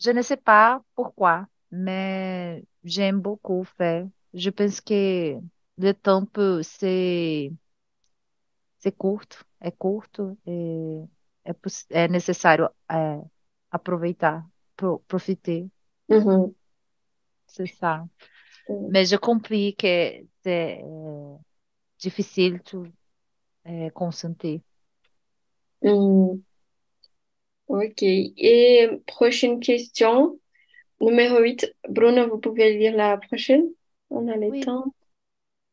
Je 0.00 0.10
ne 0.10 0.22
sais 0.22 0.36
pas 0.36 0.82
pourquoi, 0.94 1.46
mais 1.70 2.64
j'aime 2.84 3.20
beaucoup 3.20 3.64
faire. 3.64 4.08
Je 4.34 4.50
pense 4.50 4.80
que 4.80 5.38
le 5.78 5.92
temps 5.94 6.26
peut- 6.26 6.62
c'est 6.62 7.52
c'est 8.78 8.92
curto, 8.96 9.36
é 9.60 9.70
curto 9.70 10.36
é, 11.44 11.52
poss- 11.54 11.86
é 11.90 12.08
necessário 12.08 12.70
é, 12.90 13.22
aproveitar, 13.70 14.46
pro, 14.76 15.00
profiter, 15.08 15.70
mhm, 16.08 16.54
c'est 17.46 17.66
ça. 17.66 18.06
mhm. 18.68 18.92
Mais 18.92 19.06
je 19.06 19.16
comprends 19.16 19.72
que 19.78 20.26
c'est 20.44 20.82
euh, 20.84 21.36
difficile 22.00 22.60
de 22.72 22.92
euh, 23.68 23.90
concentrer. 23.92 24.62
Mhm. 25.82 26.42
Ok. 27.68 28.02
Et 28.02 28.88
prochaine 29.06 29.60
question, 29.60 30.38
numéro 31.00 31.38
8. 31.40 31.66
Bruno, 31.88 32.28
vous 32.28 32.38
pouvez 32.38 32.76
lire 32.78 32.96
la 32.96 33.16
prochaine? 33.18 33.64
On 34.10 34.28
a 34.28 34.36
le 34.36 34.52
Oui. 34.52 34.64
temps. 34.64 34.94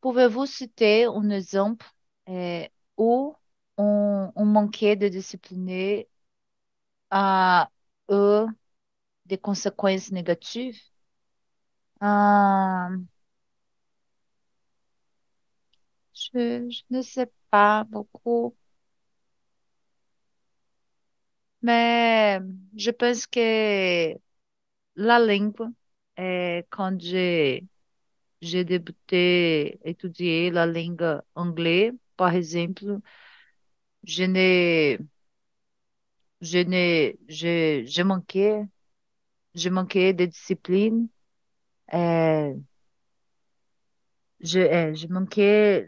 Pouvez-vous 0.02 0.46
citer 0.46 1.06
un 1.06 1.30
exemple 1.30 1.86
euh, 2.30 2.66
où 2.98 3.36
on, 3.78 4.32
on 4.36 4.46
manquait 4.46 4.96
de 4.96 5.08
discipliner 5.10 6.10
a 7.12 7.70
eu 8.10 8.46
des 9.26 9.38
conséquences 9.40 10.12
négatives? 10.12 10.80
Ah, 12.00 12.90
je, 16.14 16.68
je 16.70 16.84
ne 16.90 17.02
sais 17.04 17.32
pas 17.52 17.84
beaucoup, 17.84 18.56
mais 21.62 22.40
je 22.76 22.92
pense 22.92 23.28
que 23.28 24.14
la 24.96 25.20
langue, 25.20 25.56
euh, 26.20 26.62
quand 26.70 27.00
j'ai 27.02 27.68
j'ai 28.42 28.66
débuté 28.66 29.80
étudier 29.88 30.52
la 30.52 30.66
langue 30.68 31.22
anglaise, 31.36 31.94
par 32.18 32.34
exemple, 32.36 32.86
je 34.04 34.24
n'ai 34.26 35.00
je 36.42 36.60
n'ai 36.60 37.18
je, 37.28 37.86
je 37.86 38.02
manquais 38.04 38.68
je 39.56 39.70
manquais 39.70 40.14
de 40.14 40.26
discipline 40.26 41.10
euh, 41.94 42.54
je 44.40 44.60
euh, 44.60 44.94
je 44.96 45.08
manquais 45.08 45.88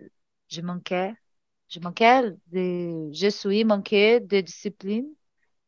je 0.50 0.62
manquais 0.62 1.14
je 1.70 1.80
manquais 1.82 2.24
de 2.48 3.12
je 3.14 3.30
suis 3.30 3.64
manqué 3.66 4.20
de 4.22 4.42
discipline 4.42 5.08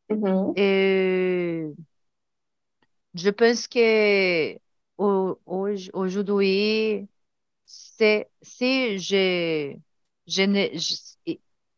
Mhm, 0.09 0.55
et 0.55 1.65
je 3.13 3.29
pense 3.29 3.67
que 3.67 4.57
aujourd'hui 5.93 7.07
c'est 7.65 8.29
si 8.41 8.99
je, 8.99 9.75
je 10.27 10.43
ne, 10.43 10.67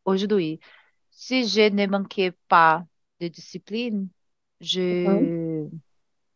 aujourd'hui, 0.05 0.59
si 1.11 1.47
je 1.47 1.69
ne 1.71 1.88
manquais 1.88 2.32
pas 2.49 2.86
de 3.19 3.27
discipline, 3.27 4.09
Mhm. 4.89 5.32
je, 5.41 5.69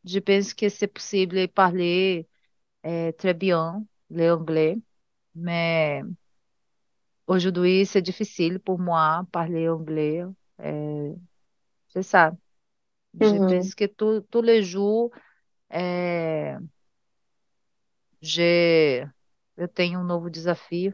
je 0.05 0.19
pense 0.19 0.53
que 0.53 0.69
c'est 0.69 0.87
possible 0.87 1.35
de 1.37 1.45
parler 1.47 2.27
euh, 2.85 3.11
très 3.13 3.33
bien 3.35 3.85
l'anglais, 4.11 4.77
mais 5.35 6.03
aujourd'hui, 7.27 7.85
c'est 7.85 8.01
difficile 8.01 8.59
pour 8.59 8.79
moi 8.79 9.25
parler 9.31 9.69
anglais. 9.69 10.23
Euh, 10.61 11.13
c'est 11.89 12.03
ça. 12.03 12.33
Je 13.19 13.37
Mhm. 13.37 13.39
pense 13.39 13.75
que 13.75 13.85
tous 13.85 14.21
tous 14.31 14.41
les 14.41 14.63
jours, 14.63 15.11
euh, 15.73 16.57
j'ai, 18.21 19.05
eu 19.57 19.67
tenho 19.67 19.99
um 20.01 20.03
novo 20.03 20.29
desafio. 20.29 20.93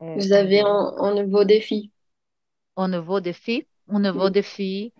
É, 0.00 0.16
Vous 0.16 0.32
avez 0.32 0.62
diz? 0.62 0.66
un, 0.66 0.96
un 0.98 1.14
nouveau 1.14 1.44
défi. 1.44 1.92
Um 2.76 2.88
novo 2.88 3.20
défi, 3.20 3.66
um 3.88 3.98
novo 3.98 4.28
Oui. 4.28 4.30
défi 4.30 4.92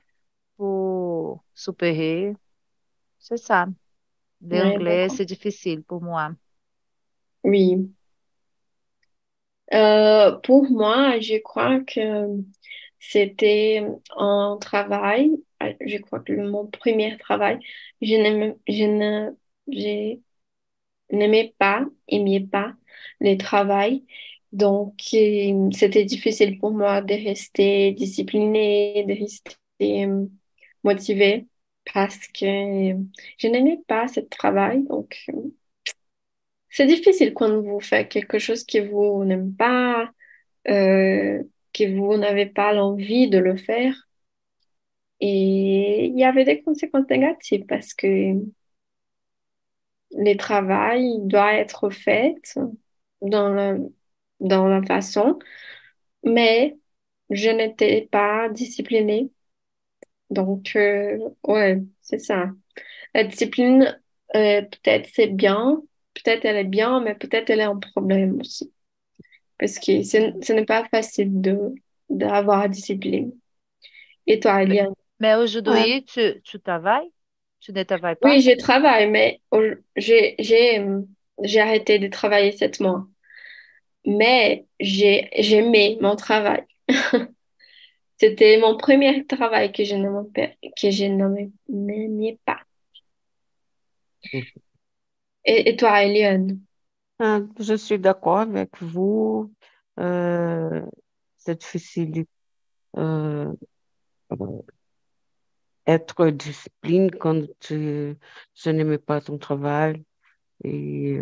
pour 0.56 1.44
superer. 1.54 2.36
C'est 3.18 3.38
ça. 3.38 3.66
L'anglais, 4.42 5.08
c'est 5.10 5.26
difficile 5.26 5.82
pour 5.84 6.02
moi. 6.02 6.32
Oui. 7.44 7.94
Euh, 9.74 10.32
pour 10.42 10.70
moi, 10.70 11.18
je 11.20 11.36
crois 11.42 11.80
que 11.80 12.00
c'était 13.00 13.86
un 14.16 14.58
travail. 14.60 15.32
Euh, 15.66 15.74
Je 15.86 15.98
crois 15.98 16.20
que 16.20 16.32
mon 16.32 16.66
premier 16.66 17.16
travail, 17.18 17.58
je 18.02 18.14
n'aimais, 21.12 21.54
pas, 21.58 21.84
aimais 22.08 22.40
pas 22.40 22.74
le 23.20 23.36
travail. 23.36 24.04
Donc, 24.52 24.94
euh, 25.14 25.70
c'était 25.72 26.04
difficile 26.04 26.58
pour 26.58 26.72
moi 26.72 27.00
de 27.02 27.14
rester 27.14 27.92
disciplinée, 27.92 29.04
de 29.08 29.14
rester 29.14 29.56
euh, 30.06 30.26
motivée 30.84 31.46
parce 31.92 32.28
que 32.28 32.46
je 33.38 33.48
n'aimais 33.48 33.78
pas 33.88 34.08
ce 34.08 34.20
travail. 34.20 34.84
Donc, 34.84 35.16
euh, 35.30 35.50
c'est 36.70 36.86
difficile 36.86 37.32
quand 37.34 37.60
vous 37.62 37.80
faites 37.80 38.08
quelque 38.08 38.38
chose 38.38 38.64
que 38.64 38.78
vous 38.78 39.24
n'aimez 39.24 39.52
pas, 39.58 40.10
euh, 40.68 41.42
que 41.72 41.96
vous 41.96 42.16
n'avez 42.16 42.46
pas 42.46 42.72
l'envie 42.72 43.28
de 43.30 43.38
le 43.38 43.56
faire. 43.56 44.05
Et 45.20 46.06
il 46.06 46.18
y 46.18 46.24
avait 46.24 46.44
des 46.44 46.62
conséquences 46.62 47.08
négatives 47.08 47.64
parce 47.66 47.94
que 47.94 48.34
le 50.12 50.34
travail 50.36 51.18
doit 51.20 51.54
être 51.54 51.90
fait 51.90 52.34
dans 53.22 53.48
la, 53.50 53.76
dans 54.40 54.68
la 54.68 54.82
façon, 54.82 55.38
mais 56.24 56.78
je 57.30 57.50
n'étais 57.50 58.08
pas 58.10 58.48
disciplinée. 58.50 59.30
Donc, 60.30 60.74
euh, 60.76 61.18
ouais, 61.44 61.82
c'est 62.02 62.18
ça. 62.18 62.50
La 63.14 63.24
discipline, 63.24 64.00
euh, 64.36 64.62
peut-être 64.62 65.08
c'est 65.14 65.28
bien, 65.28 65.82
peut-être 66.14 66.44
elle 66.46 66.56
est 66.58 66.64
bien, 66.64 67.00
mais 67.00 67.14
peut-être 67.14 67.50
elle 67.50 67.60
est 67.60 67.64
un 67.64 67.78
problème 67.78 68.40
aussi. 68.40 68.72
Parce 69.58 69.78
que 69.78 70.02
ce, 70.04 70.52
n'est 70.52 70.66
pas 70.66 70.86
facile 70.90 71.40
de, 71.40 71.74
d'avoir 72.10 72.68
discipline. 72.68 73.32
Et 74.26 74.40
toi, 74.40 74.62
Eliane? 74.62 74.94
Mais 75.20 75.34
Ouais. 75.66 75.90
aujourd'hui, 75.90 76.04
tu, 76.04 76.40
tu 76.42 76.60
travailles? 76.60 77.12
Tu 77.60 77.72
ne 77.72 77.82
travailles 77.84 78.16
pas? 78.16 78.38
Oui, 78.38 78.40
je 78.40 78.52
travaille, 78.56 79.08
mais 79.10 79.40
j'ai, 79.96 80.34
j'ai, 80.38 80.78
euh, 80.80 81.02
j'ai 81.42 81.60
arrêté 81.60 81.98
de 81.98 82.08
travailler 82.08 82.52
sept 82.52 82.80
mois. 82.80 83.06
Mais 84.06 84.66
j'ai, 84.80 85.28
j'aimais 85.38 85.98
mon 86.00 86.16
travail. 86.16 86.64
C'était 88.18 88.58
mon 88.58 88.76
premier 88.76 89.26
travail 89.26 89.72
que 89.72 89.84
je 89.84 89.94
n'aimais 91.68 92.38
pas. 92.44 92.60
Et, 95.46 95.70
et 95.70 95.76
toi, 95.76 96.02
Eliane? 96.04 96.60
Ah, 97.18 97.40
je 97.58 97.74
suis 97.74 97.98
d'accord 97.98 98.38
avec 98.40 98.70
vous. 98.82 99.52
Euh, 99.98 100.82
c'est 101.38 101.60
difficile 101.60 102.26
euh, 102.98 103.52
être 105.86 106.28
discipline 106.28 107.10
quand 107.10 107.42
tu, 107.60 108.16
je 108.54 108.70
n'aimais 108.70 108.98
pas 108.98 109.20
ton 109.20 109.38
travail. 109.38 110.04
Et 110.64 111.20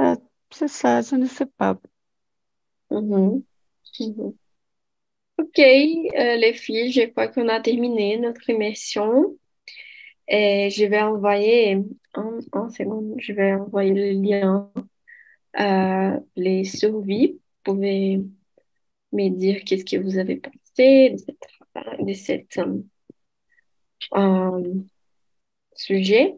euh, 0.00 0.16
c'est 0.50 0.68
ça, 0.68 1.02
je 1.02 1.16
ne 1.16 1.26
sais 1.26 1.46
pas. 1.46 1.78
Mhm. 2.90 3.44
Mhm. 4.00 4.38
Ok, 5.38 5.58
euh, 5.58 6.36
les 6.36 6.52
filles, 6.54 6.92
je 6.92 7.02
crois 7.10 7.28
qu'on 7.28 7.48
a 7.48 7.60
terminé 7.60 8.16
notre 8.18 8.48
immersion. 8.50 9.36
Et 10.28 10.70
je 10.70 10.84
vais 10.86 11.02
envoyer, 11.02 11.78
en, 12.14 12.38
en 12.52 12.70
seconde, 12.70 13.14
je 13.18 13.32
vais 13.32 13.54
envoyer 13.54 13.92
le 13.94 14.22
lien 14.22 14.72
à 15.54 16.18
les 16.36 16.64
survies. 16.64 17.40
Vous 17.66 17.74
pouvez 17.74 18.20
me 19.12 19.28
dire 19.30 19.64
qu'est-ce 19.64 19.84
que 19.84 20.02
vous 20.02 20.18
avez 20.18 20.36
pensé 20.36 21.10
de 21.10 21.18
cette, 21.18 21.46
de 22.58 22.60
euh, 22.60 22.64
euh, 22.64 22.82
sujet. 25.74 26.36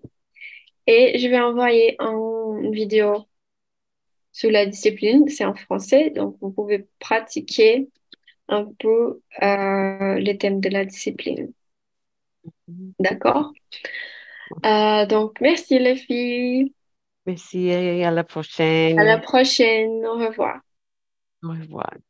Et 0.86 1.18
je 1.18 1.28
vais 1.28 1.40
envoyer 1.40 1.96
une 2.00 2.72
vidéo 2.72 3.26
sur 4.32 4.50
la 4.50 4.66
discipline, 4.66 5.28
c'est 5.28 5.44
en 5.44 5.54
français, 5.54 6.10
donc 6.10 6.36
vous 6.40 6.50
pouvez 6.50 6.86
pratiquer 7.00 7.88
un 8.48 8.64
peu 8.78 9.20
euh, 9.42 10.14
les 10.18 10.38
thèmes 10.38 10.60
de 10.60 10.68
la 10.68 10.84
discipline. 10.84 11.52
D'accord? 13.00 13.52
Euh, 14.64 15.06
donc, 15.06 15.40
merci 15.40 15.78
les 15.78 15.96
filles. 15.96 16.72
Merci 17.26 17.68
et 17.68 18.04
à 18.04 18.10
la 18.10 18.24
À 18.96 19.04
la 19.04 19.18
prochaine. 19.18 19.20
prochaine. 19.20 20.06
Au 20.06 20.14
revoir. 20.18 20.60
Au 21.42 21.48
revoir. 21.48 22.07